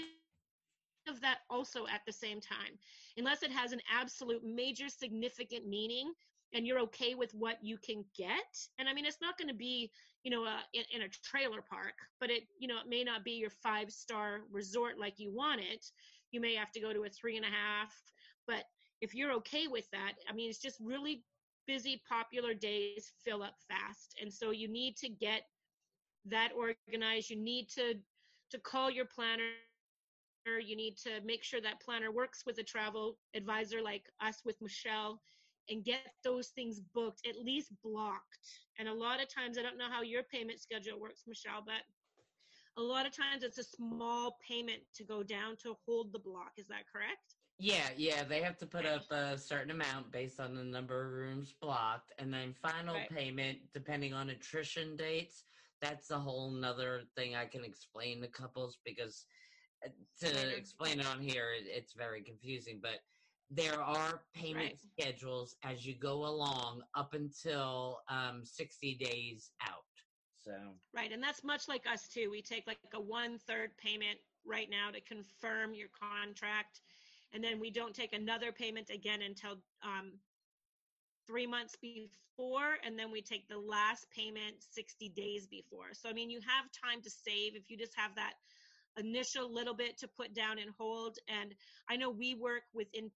of 1.09 1.19
that 1.19 1.39
also 1.49 1.85
at 1.87 2.01
the 2.07 2.13
same 2.13 2.39
time. 2.39 2.79
Unless 3.17 3.43
it 3.43 3.51
has 3.51 3.73
an 3.73 3.81
absolute 3.93 4.41
major 4.43 4.87
significant 4.87 5.67
meaning 5.67 6.13
and 6.53 6.65
you're 6.65 6.79
okay 6.79 7.13
with 7.13 7.33
what 7.33 7.57
you 7.61 7.77
can 7.77 8.05
get. 8.17 8.67
And 8.79 8.87
I 8.87 8.93
mean, 8.93 9.05
it's 9.05 9.21
not 9.21 9.37
going 9.37 9.49
to 9.49 9.53
be, 9.53 9.91
you 10.23 10.31
know, 10.31 10.45
uh, 10.45 10.61
in, 10.73 10.83
in 10.95 11.01
a 11.01 11.09
trailer 11.23 11.61
park, 11.61 11.93
but 12.21 12.29
it, 12.29 12.43
you 12.57 12.67
know, 12.67 12.79
it 12.79 12.89
may 12.89 13.03
not 13.03 13.25
be 13.25 13.31
your 13.31 13.49
five 13.49 13.91
star 13.91 14.41
resort 14.49 14.97
like 14.97 15.15
you 15.17 15.31
want 15.33 15.59
it. 15.59 15.85
You 16.31 16.39
may 16.39 16.55
have 16.55 16.71
to 16.71 16.79
go 16.79 16.93
to 16.93 17.03
a 17.03 17.09
three 17.09 17.35
and 17.35 17.45
a 17.45 17.49
half. 17.49 17.93
But 18.47 18.63
if 19.01 19.13
you're 19.13 19.33
okay 19.33 19.67
with 19.67 19.89
that, 19.91 20.13
I 20.29 20.33
mean, 20.33 20.49
it's 20.49 20.61
just 20.61 20.79
really 20.79 21.23
busy 21.69 22.01
popular 22.09 22.55
days 22.55 23.13
fill 23.23 23.43
up 23.43 23.53
fast. 23.69 24.15
And 24.19 24.33
so 24.33 24.49
you 24.49 24.67
need 24.67 24.97
to 24.97 25.09
get 25.09 25.43
that 26.25 26.51
organized. 26.57 27.29
You 27.29 27.37
need 27.37 27.69
to 27.75 27.93
to 28.51 28.57
call 28.59 28.89
your 28.89 29.05
planner. 29.05 29.51
You 30.45 30.75
need 30.75 30.97
to 31.03 31.21
make 31.23 31.43
sure 31.43 31.61
that 31.61 31.79
planner 31.79 32.11
works 32.11 32.43
with 32.47 32.57
a 32.57 32.63
travel 32.63 33.19
advisor 33.35 33.81
like 33.83 34.09
us 34.19 34.41
with 34.45 34.59
michelle 34.61 35.21
and 35.69 35.85
get 35.85 35.99
those 36.23 36.47
things 36.47 36.81
booked 36.95 37.27
at 37.27 37.37
least 37.37 37.71
blocked. 37.83 38.49
And 38.79 38.87
a 38.87 38.93
lot 38.93 39.21
of 39.21 39.27
times 39.33 39.59
i 39.59 39.61
don't 39.61 39.77
know 39.77 39.91
how 39.91 40.01
your 40.01 40.23
payment 40.23 40.59
schedule 40.59 40.99
works 40.99 41.23
michelle 41.27 41.61
but 41.63 41.83
a 42.77 42.81
lot 42.81 43.05
of 43.05 43.15
times 43.15 43.43
it's 43.43 43.59
a 43.59 43.63
small 43.63 44.37
payment 44.47 44.81
to 44.95 45.03
go 45.03 45.21
down 45.21 45.55
to 45.61 45.75
hold 45.85 46.13
the 46.13 46.19
block. 46.19 46.53
Is 46.57 46.67
that 46.69 46.89
correct 46.91 47.35
Yeah, 47.59 47.89
yeah, 47.97 48.23
they 48.23 48.41
have 48.41 48.57
to 48.59 48.65
put 48.65 48.85
up 48.85 49.11
a 49.11 49.37
certain 49.37 49.71
amount 49.71 50.11
based 50.13 50.39
on 50.39 50.55
the 50.55 50.63
number 50.63 51.05
of 51.05 51.11
rooms 51.11 51.53
blocked, 51.61 52.13
and 52.17 52.33
then 52.33 52.53
final 52.53 52.95
Right. 52.95 53.09
payment 53.09 53.59
depending 53.73 54.13
on 54.13 54.29
attrition 54.29 54.95
dates. 54.95 55.43
That's 55.81 56.09
a 56.09 56.17
whole 56.19 56.51
nother 56.51 57.03
thing 57.15 57.35
I 57.35 57.45
can 57.45 57.65
explain 57.65 58.21
to 58.21 58.29
couples 58.29 58.79
because 58.85 59.25
uh, 59.85 59.89
to 60.21 60.55
explain 60.57 60.99
it 61.01 61.05
on 61.05 61.19
here, 61.21 61.51
it's 61.53 61.93
very 61.93 62.21
confusing. 62.23 62.79
But 62.81 62.99
there 63.49 63.81
are 63.81 64.21
payment 64.33 64.79
Right. 64.79 64.79
schedules 64.79 65.57
as 65.63 65.85
you 65.85 65.95
go 65.95 66.25
along 66.25 66.83
up 66.95 67.13
until 67.13 67.99
um, 68.09 68.45
60 68.45 68.95
days 68.95 69.51
out. 69.61 69.83
So, 70.37 70.53
Right, 70.93 71.11
and 71.11 71.21
that's 71.21 71.43
much 71.43 71.67
like 71.67 71.85
us 71.91 72.07
too. 72.07 72.29
We 72.31 72.41
take 72.41 72.67
like 72.67 72.79
a 72.93 73.01
one 73.01 73.37
third 73.37 73.77
payment 73.77 74.19
right 74.45 74.69
now 74.69 74.91
to 74.91 75.01
confirm 75.01 75.73
your 75.73 75.89
contract, 75.89 76.81
and 77.33 77.43
then 77.43 77.59
we 77.59 77.69
don't 77.69 77.93
take 77.93 78.13
another 78.13 78.51
payment 78.51 78.89
again 78.89 79.21
until 79.21 79.57
um, 79.83 80.13
three 81.27 81.45
months 81.45 81.75
before, 81.81 82.77
and 82.83 82.97
then 82.97 83.11
we 83.11 83.21
take 83.21 83.47
the 83.47 83.57
last 83.57 84.07
payment 84.15 84.55
60 84.71 85.09
days 85.09 85.47
before. 85.47 85.93
So, 85.93 86.09
I 86.09 86.13
mean, 86.13 86.29
you 86.29 86.39
have 86.41 86.65
time 86.71 87.01
to 87.03 87.09
save 87.09 87.55
if 87.55 87.69
you 87.69 87.77
just 87.77 87.93
have 87.95 88.15
that 88.15 88.33
initial 88.97 89.53
little 89.53 89.75
bit 89.75 89.97
to 89.99 90.07
put 90.07 90.33
down 90.33 90.57
and 90.59 90.71
hold. 90.77 91.17
And 91.27 91.53
I 91.89 91.95
know 91.95 92.09
we 92.09 92.35
work 92.35 92.63
within 92.73 93.11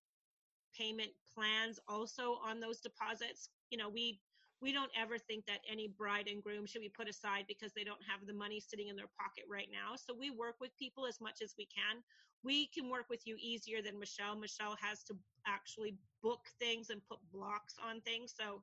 payment 0.77 1.11
plans 1.33 1.79
also 1.87 2.37
on 2.45 2.59
those 2.59 2.79
deposits. 2.81 3.49
You 3.69 3.77
know, 3.77 3.89
we 3.89 4.19
we 4.61 4.71
don't 4.71 4.91
ever 4.99 5.17
think 5.17 5.45
that 5.47 5.59
any 5.69 5.87
bride 5.87 6.27
and 6.27 6.43
groom 6.43 6.65
should 6.65 6.81
be 6.81 6.89
put 6.89 7.09
aside 7.09 7.45
because 7.47 7.71
they 7.73 7.83
don't 7.83 8.01
have 8.07 8.27
the 8.27 8.33
money 8.33 8.59
sitting 8.59 8.89
in 8.89 8.95
their 8.95 9.09
pocket 9.19 9.43
right 9.49 9.69
now. 9.71 9.95
So 9.95 10.13
we 10.13 10.29
work 10.29 10.55
with 10.61 10.75
people 10.77 11.05
as 11.07 11.19
much 11.19 11.41
as 11.41 11.55
we 11.57 11.65
can. 11.65 12.03
We 12.43 12.67
can 12.67 12.89
work 12.89 13.05
with 13.09 13.25
you 13.25 13.37
easier 13.39 13.81
than 13.81 13.99
Michelle. 13.99 14.35
Michelle 14.35 14.77
has 14.81 15.03
to 15.05 15.15
actually 15.47 15.95
book 16.21 16.45
things 16.59 16.89
and 16.91 17.01
put 17.09 17.19
blocks 17.31 17.75
on 17.83 18.01
things. 18.01 18.33
So 18.37 18.61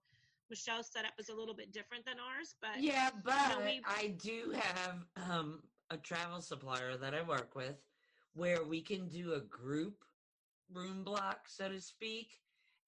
Michelle's 0.50 0.88
setup 0.92 1.12
is 1.18 1.28
a 1.28 1.34
little 1.34 1.54
bit 1.54 1.72
different 1.72 2.04
than 2.04 2.16
ours, 2.18 2.54
but 2.60 2.80
yeah, 2.80 3.10
but 3.24 3.62
we- 3.64 3.82
I 3.84 4.08
do 4.18 4.54
have 4.56 5.04
um, 5.30 5.62
a 5.90 5.96
travel 5.96 6.40
supplier 6.40 6.96
that 6.96 7.14
I 7.14 7.22
work 7.22 7.54
with 7.54 7.76
where 8.34 8.64
we 8.64 8.80
can 8.80 9.08
do 9.08 9.34
a 9.34 9.40
group 9.40 10.04
room 10.72 11.02
block, 11.02 11.48
so 11.48 11.68
to 11.68 11.80
speak. 11.80 12.40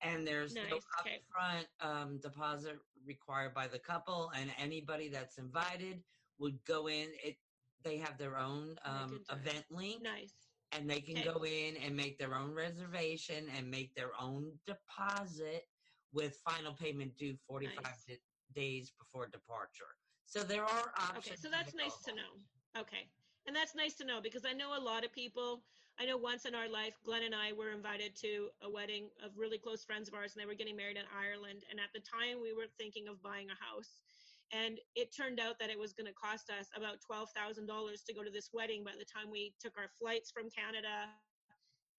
And 0.03 0.27
there's 0.27 0.55
no 0.55 0.63
Nice, 0.63 0.83
okay. 1.01 1.21
upfront 1.21 1.67
um, 1.81 2.19
deposit 2.23 2.79
required 3.05 3.55
by 3.55 3.67
the 3.69 3.79
couple, 3.79 4.31
and 4.35 4.51
anybody 4.59 5.09
that's 5.09 5.39
invited 5.39 6.03
would 6.39 6.59
go 6.65 6.89
in. 6.89 7.09
It 7.25 7.37
they 7.83 7.97
have 7.99 8.19
their 8.19 8.37
own 8.39 8.77
um, 8.85 9.09
can 9.09 9.09
do 9.09 9.15
it. 9.31 9.33
event 9.49 9.65
link, 9.71 10.03
nice. 10.03 10.35
and 10.73 10.89
they 10.89 11.01
can 11.01 11.17
Okay. 11.19 11.29
go 11.33 11.45
in 11.45 11.77
and 11.79 11.97
make 11.97 12.19
their 12.19 12.35
own 12.35 12.53
reservation 12.55 13.49
and 13.57 13.71
make 13.71 13.95
their 13.95 14.11
own 14.21 14.53
deposit 14.67 15.65
with 16.13 16.37
final 16.45 16.75
payment 16.75 17.17
due 17.17 17.37
45 17.47 17.83
Nice. 17.83 18.05
di- 18.07 18.19
days 18.55 18.93
before 18.99 19.29
departure. 19.29 19.97
So 20.27 20.43
there 20.43 20.65
are 20.65 20.93
options. 20.97 21.27
Okay, 21.27 21.37
so 21.37 21.49
that's 21.51 21.75
nice 21.75 21.97
to 22.05 22.13
know. 22.15 22.81
Okay. 22.81 23.09
And 23.47 23.57
that's 23.57 23.75
nice 23.75 23.95
to 23.95 24.05
know 24.05 24.21
because 24.21 24.45
I 24.45 24.53
know 24.53 24.77
a 24.77 24.81
lot 24.81 25.05
of 25.05 25.13
people, 25.13 25.63
I 26.01 26.07
know 26.07 26.17
once 26.17 26.47
in 26.47 26.55
our 26.55 26.69
life, 26.69 26.97
Glenn 27.05 27.25
and 27.25 27.35
I 27.35 27.53
were 27.53 27.77
invited 27.77 28.17
to 28.25 28.49
a 28.65 28.71
wedding 28.71 29.13
of 29.21 29.37
really 29.37 29.59
close 29.59 29.85
friends 29.85 30.09
of 30.09 30.15
ours, 30.15 30.33
and 30.33 30.41
they 30.41 30.49
were 30.49 30.57
getting 30.57 30.77
married 30.77 30.97
in 30.97 31.05
Ireland. 31.13 31.69
And 31.69 31.77
at 31.77 31.93
the 31.93 32.01
time, 32.01 32.41
we 32.41 32.57
were 32.57 32.73
thinking 32.81 33.05
of 33.07 33.21
buying 33.21 33.53
a 33.53 33.59
house. 33.61 34.01
And 34.49 34.81
it 34.97 35.15
turned 35.15 35.39
out 35.39 35.61
that 35.61 35.69
it 35.69 35.79
was 35.79 35.93
going 35.93 36.09
to 36.09 36.17
cost 36.17 36.49
us 36.49 36.73
about 36.75 37.05
$12,000 37.05 37.69
to 37.69 38.15
go 38.17 38.25
to 38.25 38.33
this 38.33 38.49
wedding 38.57 38.83
by 38.83 38.97
the 38.97 39.05
time 39.05 39.29
we 39.31 39.53
took 39.61 39.77
our 39.77 39.93
flights 40.01 40.33
from 40.33 40.49
Canada. 40.49 41.13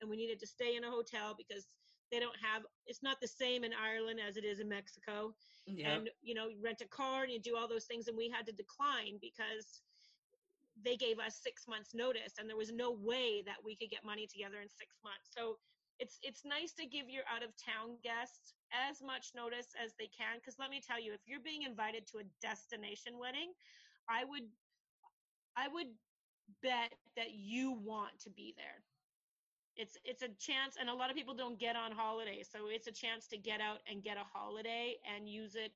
And 0.02 0.10
we 0.10 0.18
needed 0.18 0.40
to 0.42 0.48
stay 0.48 0.76
in 0.76 0.84
a 0.84 0.90
hotel 0.90 1.38
because 1.38 1.70
they 2.12 2.20
don't 2.20 2.36
have, 2.42 2.64
it's 2.88 3.06
not 3.06 3.22
the 3.22 3.30
same 3.30 3.64
in 3.64 3.72
Ireland 3.72 4.18
as 4.18 4.36
it 4.36 4.44
is 4.44 4.60
in 4.60 4.68
Mexico 4.68 5.38
Yep. 5.68 5.88
and 5.88 6.10
you 6.24 6.34
know 6.34 6.48
you 6.48 6.58
rent 6.64 6.82
a 6.82 6.88
car 6.88 7.24
and 7.24 7.32
you 7.32 7.40
do 7.40 7.56
all 7.56 7.68
those 7.68 7.86
things 7.86 8.08
and 8.08 8.18
we 8.18 8.30
had 8.30 8.48
to 8.48 8.52
decline 8.52 9.20
because 9.22 9.82
they 10.84 10.98
gave 10.98 11.20
us 11.20 11.40
six 11.42 11.68
months 11.68 11.94
notice 11.94 12.36
and 12.40 12.50
there 12.50 12.58
was 12.58 12.72
no 12.72 12.92
way 12.92 13.44
that 13.46 13.58
we 13.64 13.76
could 13.76 13.90
get 13.90 14.06
money 14.06 14.28
together 14.28 14.62
in 14.62 14.70
six 14.70 14.98
months. 15.04 15.30
So 15.36 15.58
it's 16.00 16.18
it's 16.24 16.44
nice 16.46 16.74
to 16.74 16.86
give 16.86 17.10
your 17.10 17.24
out 17.30 17.44
of 17.44 17.52
town 17.58 17.98
guests 18.04 18.54
as 18.74 19.02
much 19.06 19.32
notice 19.36 19.76
as 19.78 19.94
they 20.00 20.10
can 20.10 20.38
because 20.40 20.58
let 20.60 20.72
me 20.72 20.82
tell 20.82 21.00
you 21.00 21.14
if 21.14 21.22
you're 21.28 21.44
being 21.44 21.64
invited 21.64 22.08
to 22.08 22.18
a 22.20 22.26
destination 22.42 23.20
wedding 23.20 23.54
i 24.10 24.24
would 24.26 24.50
i 25.58 25.68
would 25.68 25.88
bet 26.62 26.94
that 27.16 27.32
you 27.34 27.72
want 27.72 28.20
to 28.20 28.30
be 28.30 28.54
there. 28.58 28.84
It's 29.76 29.98
it's 30.04 30.22
a 30.22 30.30
chance 30.40 30.76
and 30.80 30.90
a 30.90 30.94
lot 30.94 31.10
of 31.10 31.16
people 31.16 31.34
don't 31.34 31.58
get 31.60 31.76
on 31.78 31.92
holiday 31.92 32.44
so 32.44 32.68
it's 32.68 32.88
a 32.88 32.92
chance 32.92 33.28
to 33.30 33.38
get 33.38 33.62
out 33.62 33.80
and 33.90 34.04
get 34.04 34.18
a 34.18 34.28
holiday 34.28 34.98
and 35.08 35.30
use 35.30 35.56
it 35.56 35.72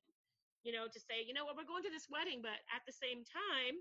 you 0.64 0.72
know 0.72 0.86
to 0.86 1.00
say 1.00 1.24
you 1.26 1.32
know 1.32 1.44
what? 1.46 1.56
We're 1.56 1.64
going 1.68 1.82
to 1.84 1.90
this 1.90 2.08
wedding 2.12 2.40
but 2.42 2.60
at 2.74 2.84
the 2.86 2.92
same 2.92 3.24
time 3.24 3.80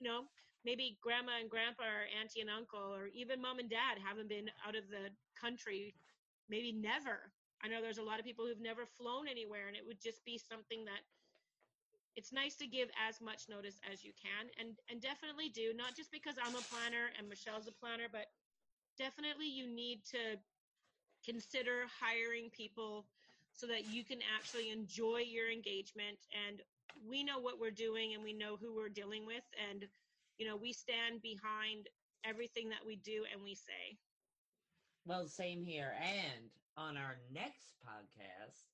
you 0.00 0.08
know 0.08 0.24
maybe 0.64 0.98
grandma 1.00 1.40
and 1.40 1.50
grandpa 1.50 1.84
or 1.84 2.04
auntie 2.20 2.40
and 2.40 2.50
uncle 2.50 2.92
or 2.92 3.08
even 3.14 3.40
mom 3.40 3.58
and 3.58 3.70
dad 3.70 3.98
haven't 4.02 4.28
been 4.28 4.50
out 4.66 4.76
of 4.76 4.88
the 4.90 5.10
country 5.40 5.94
maybe 6.48 6.72
never. 6.72 7.30
I 7.62 7.68
know 7.68 7.80
there's 7.80 7.98
a 7.98 8.02
lot 8.02 8.18
of 8.18 8.24
people 8.24 8.44
who've 8.46 8.60
never 8.60 8.84
flown 8.98 9.28
anywhere 9.28 9.68
and 9.68 9.76
it 9.76 9.86
would 9.86 10.00
just 10.00 10.24
be 10.24 10.36
something 10.38 10.84
that 10.84 11.00
it's 12.16 12.32
nice 12.32 12.56
to 12.56 12.66
give 12.66 12.88
as 13.08 13.20
much 13.20 13.48
notice 13.48 13.80
as 13.90 14.02
you 14.04 14.12
can 14.18 14.50
and 14.58 14.76
and 14.90 15.00
definitely 15.00 15.48
do 15.48 15.72
not 15.76 15.94
just 15.94 16.10
because 16.10 16.34
i'm 16.42 16.56
a 16.56 16.66
planner 16.66 17.14
and 17.16 17.28
michelle's 17.28 17.68
a 17.68 17.72
planner 17.72 18.10
but 18.10 18.26
definitely 18.98 19.46
you 19.46 19.66
need 19.66 20.04
to 20.04 20.36
consider 21.24 21.86
hiring 22.00 22.50
people 22.50 23.06
so 23.52 23.66
that 23.66 23.86
you 23.86 24.04
can 24.04 24.18
actually 24.36 24.70
enjoy 24.70 25.22
your 25.24 25.50
engagement 25.50 26.18
and 26.48 26.62
we 27.08 27.22
know 27.22 27.38
what 27.38 27.60
we're 27.60 27.70
doing 27.70 28.14
and 28.14 28.22
we 28.22 28.32
know 28.32 28.56
who 28.56 28.74
we're 28.74 28.88
dealing 28.88 29.26
with 29.26 29.44
and 29.70 29.86
you 30.40 30.48
know 30.48 30.56
we 30.56 30.72
stand 30.72 31.22
behind 31.22 31.88
everything 32.24 32.70
that 32.70 32.84
we 32.86 32.96
do 32.96 33.26
and 33.32 33.42
we 33.44 33.54
say 33.54 33.98
Well, 35.06 35.28
same 35.28 35.64
here. 35.64 35.94
And 36.00 36.50
on 36.76 36.96
our 36.96 37.18
next 37.32 37.76
podcast, 37.84 38.64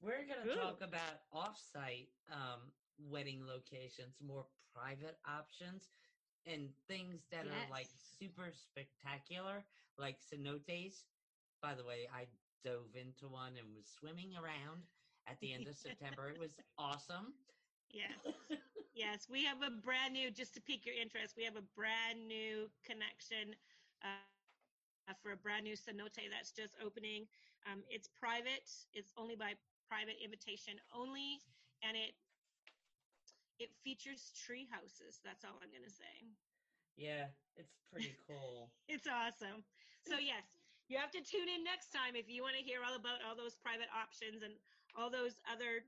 we're 0.00 0.26
going 0.26 0.46
to 0.48 0.54
talk 0.54 0.82
about 0.82 1.28
offsite 1.34 2.08
um, 2.32 2.72
wedding 2.98 3.46
locations, 3.46 4.20
more 4.20 4.46
private 4.74 5.18
options, 5.26 5.90
and 6.46 6.70
things 6.88 7.26
that 7.32 7.46
are 7.46 7.66
like 7.70 7.90
super 7.94 8.52
spectacular, 8.52 9.64
like 9.98 10.18
cenotes. 10.20 11.04
By 11.62 11.74
the 11.74 11.84
way, 11.84 12.08
I 12.14 12.26
dove 12.64 12.94
into 12.96 13.28
one 13.28 13.56
and 13.58 13.74
was 13.74 13.86
swimming 13.88 14.34
around 14.36 14.84
at 15.28 15.40
the 15.40 15.52
end 15.52 15.68
of 15.68 15.76
September. 15.86 16.28
It 16.30 16.38
was 16.38 16.60
awesome. 16.78 17.34
yes 17.90 18.34
yes 18.96 19.28
we 19.30 19.44
have 19.44 19.60
a 19.60 19.70
brand 19.70 20.14
new 20.16 20.32
just 20.32 20.54
to 20.54 20.60
pique 20.60 20.86
your 20.88 20.96
interest 20.96 21.36
we 21.36 21.44
have 21.44 21.56
a 21.56 21.66
brand 21.76 22.26
new 22.26 22.66
connection 22.82 23.54
uh, 24.02 25.14
for 25.22 25.32
a 25.32 25.38
brand 25.38 25.62
new 25.62 25.76
cenote 25.78 26.18
that's 26.32 26.50
just 26.50 26.74
opening. 26.82 27.28
Um, 27.70 27.84
it's 27.88 28.08
private 28.08 28.66
it's 28.92 29.12
only 29.16 29.36
by 29.36 29.54
private 29.86 30.16
invitation 30.22 30.80
only 30.90 31.44
and 31.84 31.94
it 31.94 32.16
it 33.58 33.70
features 33.84 34.32
tree 34.34 34.66
houses 34.70 35.20
that's 35.22 35.44
all 35.44 35.60
i'm 35.62 35.70
going 35.70 35.86
to 35.86 35.92
say. 35.92 36.26
Yeah, 36.96 37.28
it's 37.56 37.76
pretty 37.92 38.16
cool. 38.26 38.72
it's 38.88 39.06
awesome. 39.06 39.62
So 40.02 40.16
yes 40.18 40.48
you 40.88 40.98
have 40.98 41.10
to 41.10 41.22
tune 41.22 41.50
in 41.50 41.66
next 41.66 41.90
time 41.90 42.14
if 42.14 42.30
you 42.30 42.42
want 42.46 42.54
to 42.54 42.62
hear 42.62 42.78
all 42.86 42.94
about 42.94 43.18
all 43.26 43.34
those 43.34 43.58
private 43.58 43.90
options 43.90 44.42
and 44.46 44.54
all 44.94 45.10
those 45.10 45.42
other 45.50 45.82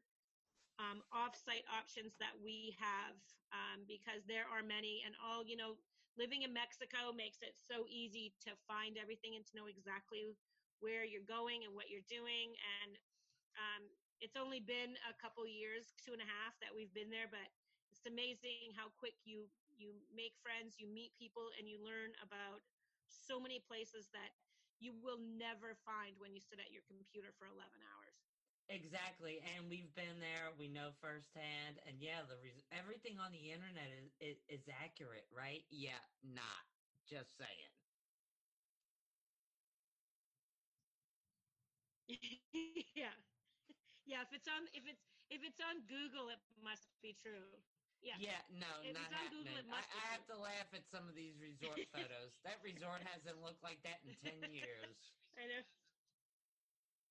um, 0.79 1.03
off-site 1.11 1.67
options 1.71 2.15
that 2.23 2.35
we 2.39 2.75
have 2.79 3.19
um, 3.51 3.83
because 3.91 4.23
there 4.27 4.47
are 4.49 4.63
many 4.63 5.03
and 5.05 5.15
all 5.19 5.43
you 5.45 5.59
know 5.59 5.79
living 6.19 6.43
in 6.43 6.53
mexico 6.55 7.11
makes 7.15 7.43
it 7.43 7.55
so 7.59 7.87
easy 7.91 8.35
to 8.43 8.55
find 8.67 8.99
everything 8.99 9.35
and 9.35 9.47
to 9.47 9.55
know 9.59 9.67
exactly 9.67 10.35
where 10.81 11.03
you're 11.03 11.27
going 11.27 11.67
and 11.67 11.75
what 11.75 11.91
you're 11.91 12.07
doing 12.07 12.55
and 12.83 12.99
um, 13.59 13.83
it's 14.23 14.39
only 14.39 14.63
been 14.63 14.95
a 15.07 15.15
couple 15.19 15.43
years 15.47 15.95
two 15.99 16.15
and 16.15 16.23
a 16.23 16.29
half 16.29 16.55
that 16.63 16.71
we've 16.75 16.95
been 16.95 17.11
there 17.11 17.27
but 17.31 17.51
it's 17.91 18.07
amazing 18.07 18.71
how 18.79 18.89
quick 18.95 19.19
you 19.27 19.51
you 19.75 19.95
make 20.15 20.35
friends 20.43 20.79
you 20.79 20.87
meet 20.87 21.11
people 21.19 21.51
and 21.59 21.67
you 21.67 21.79
learn 21.83 22.15
about 22.23 22.63
so 23.11 23.39
many 23.43 23.59
places 23.59 24.11
that 24.15 24.31
you 24.79 24.95
will 25.03 25.19
never 25.19 25.75
find 25.83 26.15
when 26.23 26.31
you 26.35 26.43
sit 26.43 26.63
at 26.63 26.71
your 26.71 26.87
computer 26.87 27.35
for 27.35 27.51
11 27.51 27.67
hours 27.83 28.08
Exactly, 28.69 29.41
and 29.41 29.69
we've 29.69 29.95
been 29.95 30.21
there. 30.21 30.53
We 30.53 30.69
know 30.69 30.93
firsthand, 31.01 31.81
and 31.87 32.01
yeah, 32.03 32.23
the 32.29 32.37
res- 32.37 32.63
everything 32.71 33.19
on 33.19 33.33
the 33.33 33.51
internet 33.51 33.89
is, 33.91 34.13
is 34.21 34.37
is 34.49 34.69
accurate, 34.69 35.27
right? 35.33 35.65
Yeah, 35.71 36.01
not 36.23 36.65
just 37.09 37.37
saying. 37.37 37.73
yeah 42.97 43.13
yeah 44.07 44.23
if 44.23 44.33
it's 44.33 44.49
on 44.49 44.65
if 44.73 44.87
it's 44.89 45.05
if 45.31 45.45
it's 45.45 45.61
on 45.61 45.85
google 45.87 46.29
it 46.29 46.41
must 46.63 46.89
be 47.03 47.13
true 47.13 47.61
yeah 48.01 48.17
Yeah, 48.17 48.41
no, 48.49 48.81
If 48.83 48.95
not 48.95 49.11
it's 49.11 49.13
on 49.13 49.29
Google, 49.29 49.57
happening. 49.57 49.69
it 49.69 49.75
I, 49.75 49.83
I 49.99 50.05
have 50.15 50.25
to 50.27 50.37
laugh 50.39 50.71
at 50.73 50.87
some 50.87 51.09
of 51.09 51.15
these 51.15 51.37
resort 51.39 51.81
photos. 51.93 52.33
that 52.45 52.63
resort 52.63 53.03
hasn't 53.03 53.43
looked 53.43 53.63
like 53.63 53.83
that 53.83 54.01
in 54.05 54.15
ten 54.15 54.55
years. 54.55 54.97
i 55.39 55.47
know 55.47 55.63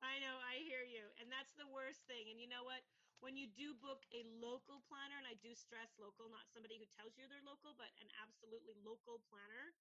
i 0.02 0.18
know 0.22 0.36
i 0.46 0.62
hear 0.66 0.84
you 0.86 1.06
and 1.18 1.30
that's 1.30 1.54
the 1.58 1.68
worst 1.70 2.06
thing 2.06 2.30
and 2.30 2.38
you 2.42 2.50
know 2.50 2.66
what? 2.66 2.82
When 3.18 3.34
you 3.34 3.50
do 3.50 3.74
book 3.74 4.06
a 4.14 4.22
local 4.38 4.86
planner 4.86 5.18
and 5.18 5.26
i 5.26 5.34
do 5.42 5.58
stress 5.58 5.98
local 5.98 6.30
not 6.30 6.46
somebody 6.54 6.78
who 6.78 6.86
tells 6.94 7.18
you 7.18 7.26
they're 7.26 7.42
local 7.42 7.74
but 7.74 7.90
an 7.98 8.10
absolutely 8.22 8.78
local 8.86 9.26
planner 9.26 9.74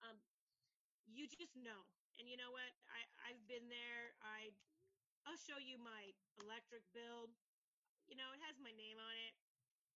um, 0.00 0.16
you 1.04 1.28
just 1.28 1.52
know 1.60 1.84
and 2.16 2.24
you 2.28 2.40
know 2.40 2.52
what? 2.52 2.72
I 2.88 3.04
i've 3.28 3.42
been 3.48 3.68
there 3.68 4.16
i 4.24 4.48
i'll 5.28 5.40
show 5.40 5.60
you 5.60 5.76
my 5.76 6.12
electric 6.40 6.84
bill 6.96 7.28
you 8.08 8.16
know 8.16 8.32
it 8.32 8.40
has 8.48 8.56
my 8.64 8.72
name 8.72 8.96
on 8.96 9.14
it 9.28 9.36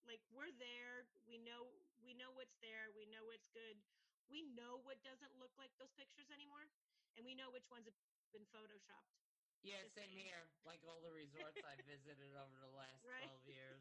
like 0.05 0.21
we're 0.29 0.53
there 0.61 1.09
we 1.25 1.41
know 1.41 1.73
we 2.05 2.13
know 2.13 2.33
what's 2.37 2.57
there 2.61 2.93
we 2.93 3.09
know 3.09 3.25
what's 3.25 3.49
good 3.57 3.81
we 4.29 4.45
know 4.53 4.81
what 4.85 5.01
doesn't 5.01 5.33
look 5.41 5.53
like 5.57 5.73
those 5.81 5.93
pictures 5.97 6.29
anymore 6.29 6.69
and 7.17 7.25
we 7.25 7.33
know 7.33 7.49
which 7.49 7.69
ones 7.73 7.89
have 7.89 7.97
been 8.33 8.45
photoshopped 8.53 9.24
Yeah, 9.65 9.81
same 9.97 10.13
here. 10.13 10.45
Like 10.69 10.85
all 10.85 11.01
the 11.01 11.11
resorts 11.11 11.57
I 11.65 11.81
visited 11.89 12.37
over 12.37 12.61
the 12.61 12.69
last 12.69 13.01
Right. 13.01 13.25
twelve 13.25 13.45
years. 13.49 13.81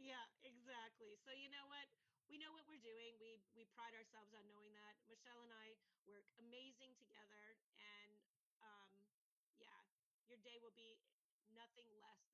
yeah 0.00 0.24
exactly 0.42 1.12
so 1.20 1.30
you 1.36 1.52
know 1.52 1.68
what 1.68 1.84
we 2.24 2.40
know 2.40 2.48
what 2.50 2.64
we're 2.64 2.80
doing 2.80 3.12
we 3.20 3.36
we 3.52 3.68
pride 3.76 3.92
ourselves 3.92 4.32
on 4.32 4.40
knowing 4.48 4.72
that 4.72 4.96
michelle 5.04 5.44
and 5.44 5.52
i 5.52 5.76
work 6.08 6.24
amazing 6.40 6.96
together 6.96 7.60
and 7.76 8.16
um 8.64 8.88
yeah 9.60 9.84
your 10.24 10.40
day 10.40 10.56
will 10.64 10.72
be 10.72 10.96
nothing 11.52 11.84
less 12.00 12.31